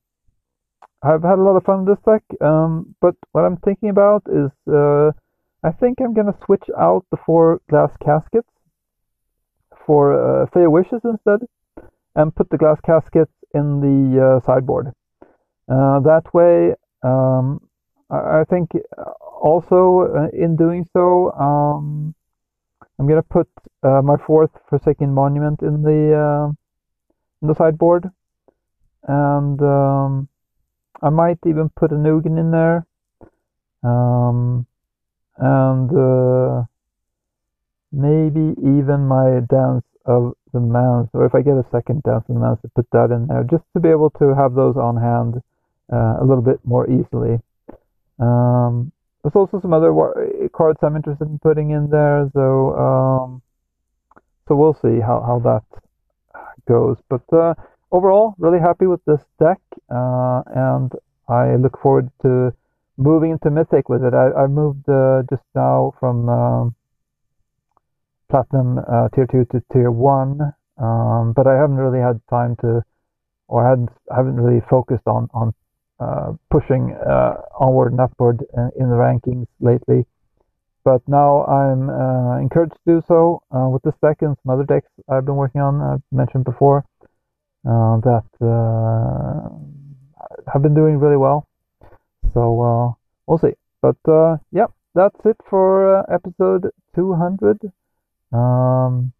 I've 1.01 1.23
had 1.23 1.37
a 1.37 1.43
lot 1.43 1.55
of 1.55 1.63
fun 1.63 1.85
with 1.85 1.97
this 1.97 2.03
deck, 2.03 2.23
um, 2.41 2.95
but 2.99 3.15
what 3.31 3.45
I'm 3.45 3.57
thinking 3.57 3.89
about 3.89 4.23
is 4.27 4.51
uh, 4.67 5.11
I 5.63 5.71
think 5.71 5.99
I'm 5.99 6.13
gonna 6.13 6.37
switch 6.45 6.65
out 6.77 7.05
the 7.11 7.17
four 7.25 7.61
glass 7.69 7.91
caskets 8.03 8.49
for 9.85 10.13
uh, 10.43 10.45
Fey 10.53 10.67
Wishes 10.67 11.01
instead, 11.03 11.39
and 12.15 12.35
put 12.35 12.49
the 12.49 12.57
glass 12.57 12.79
caskets 12.85 13.31
in 13.53 13.79
the 13.79 14.21
uh, 14.21 14.45
sideboard. 14.45 14.93
Uh, 15.69 15.99
that 16.01 16.23
way, 16.33 16.73
um, 17.03 17.61
I, 18.09 18.41
I, 18.41 18.43
think 18.49 18.71
also 19.41 20.13
uh, 20.15 20.27
in 20.37 20.55
doing 20.55 20.85
so, 20.93 21.31
um, 21.31 22.13
I'm 22.99 23.07
gonna 23.07 23.23
put 23.23 23.47
uh, 23.83 24.01
my 24.01 24.17
fourth 24.17 24.51
Forsaken 24.69 25.13
Monument 25.13 25.61
in 25.61 25.81
the 25.81 26.13
uh, 26.15 26.47
in 27.41 27.47
the 27.47 27.55
sideboard, 27.55 28.09
and 29.07 29.61
um, 29.61 30.27
I 31.01 31.09
might 31.09 31.39
even 31.45 31.69
put 31.69 31.91
a 31.91 31.95
Nugen 31.95 32.37
in 32.39 32.51
there. 32.51 32.85
And 35.37 35.89
uh, 35.91 36.63
maybe 37.91 38.53
even 38.59 39.07
my 39.07 39.41
Dance 39.49 39.85
of 40.05 40.33
the 40.53 40.59
Manse, 40.59 41.09
or 41.13 41.25
if 41.25 41.35
I 41.35 41.41
get 41.41 41.53
a 41.53 41.65
second 41.71 42.03
Dance 42.03 42.25
of 42.29 42.35
the 42.35 42.41
Manse, 42.41 42.61
to 42.61 42.69
put 42.69 42.89
that 42.91 43.11
in 43.11 43.27
there, 43.27 43.43
just 43.43 43.63
to 43.73 43.79
be 43.79 43.89
able 43.89 44.09
to 44.11 44.33
have 44.35 44.55
those 44.55 44.77
on 44.77 44.97
hand 44.97 45.41
uh, 45.91 46.17
a 46.19 46.25
little 46.25 46.41
bit 46.41 46.59
more 46.63 46.89
easily. 46.89 47.39
Um, 48.19 48.91
there's 49.21 49.35
also 49.35 49.59
some 49.61 49.73
other 49.73 49.91
cards 50.53 50.79
I'm 50.81 50.95
interested 50.95 51.27
in 51.27 51.39
putting 51.39 51.71
in 51.71 51.89
there, 51.89 52.29
so 52.33 52.75
um, 52.75 53.41
so 54.47 54.55
we'll 54.55 54.77
see 54.81 55.01
how 55.01 55.21
how 55.21 55.39
that 55.43 55.81
goes. 56.67 56.97
But 57.09 57.23
uh, 57.33 57.53
overall, 57.91 58.35
really 58.37 58.59
happy 58.59 58.87
with 58.87 59.03
this 59.05 59.19
deck, 59.39 59.59
uh, 59.89 60.43
and 60.47 60.91
I 61.27 61.55
look 61.55 61.77
forward 61.81 62.09
to 62.21 62.53
moving 62.97 63.31
into 63.31 63.49
Mythic 63.49 63.89
with 63.89 64.03
it. 64.03 64.13
I, 64.13 64.43
I 64.43 64.47
moved 64.47 64.89
uh, 64.89 65.21
just 65.29 65.43
now 65.55 65.93
from 65.99 66.27
um, 66.27 66.75
Platinum 68.29 68.79
uh, 68.79 69.09
Tier 69.13 69.27
2 69.31 69.45
to 69.51 69.63
Tier 69.71 69.91
1, 69.91 70.41
um, 70.79 71.33
but 71.35 71.47
I 71.47 71.55
haven't 71.55 71.77
really 71.77 71.99
had 71.99 72.19
time 72.29 72.55
to, 72.61 72.83
or 73.47 73.67
hadn't, 73.67 73.89
haven't 74.13 74.35
really 74.35 74.61
focused 74.69 75.07
on, 75.07 75.29
on 75.33 75.53
uh, 75.99 76.33
pushing 76.51 76.95
uh, 77.07 77.35
onward 77.59 77.91
and 77.91 78.01
upward 78.01 78.43
in, 78.77 78.89
the 78.89 78.95
rankings 78.95 79.47
lately. 79.59 80.05
But 80.83 81.01
now 81.07 81.43
I'm 81.45 81.89
uh, 81.89 82.39
encouraged 82.39 82.73
to 82.73 82.79
do 82.85 83.01
so 83.07 83.41
uh, 83.55 83.67
with 83.69 83.83
this 83.83 83.95
deck 84.01 84.17
and 84.21 84.35
some 84.43 84.53
other 84.53 84.63
decks 84.63 84.87
I've 85.09 85.25
been 85.25 85.35
working 85.35 85.61
on, 85.61 85.81
I've 85.81 86.03
mentioned 86.11 86.45
before, 86.45 86.85
that 87.63 88.23
have 90.53 90.61
been 90.61 90.73
doing 90.73 90.97
really 90.97 91.17
well. 91.17 91.47
So 92.37 92.61
uh, 92.61 92.93
we'll 93.25 93.39
see. 93.39 93.55
But 93.81 93.97
uh, 94.07 94.37
yeah, 94.51 94.67
that's 94.93 95.25
it 95.25 95.37
for 95.49 95.97
uh, 95.97 96.03
episode 96.13 96.69
200. 96.93 97.57
Um, 98.31 99.11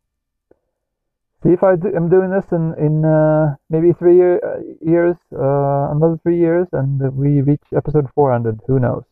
see 1.41 1.49
if 1.49 1.63
I 1.63 1.77
do, 1.77 1.87
am 1.95 2.09
doing 2.09 2.29
this 2.29 2.45
in 2.51 2.75
in 2.77 3.03
uh, 3.03 3.55
maybe 3.71 3.91
three 3.93 4.17
year, 4.17 4.37
years, 4.85 5.17
uh, 5.33 5.89
another 5.95 6.19
three 6.21 6.37
years, 6.37 6.67
and 6.73 7.01
we 7.17 7.41
reach 7.41 7.65
episode 7.75 8.07
400. 8.13 8.59
Who 8.67 8.77
knows? 8.79 9.05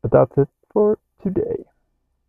But 0.00 0.12
that's 0.12 0.38
it 0.38 0.48
for 0.72 0.98
today. 1.22 1.67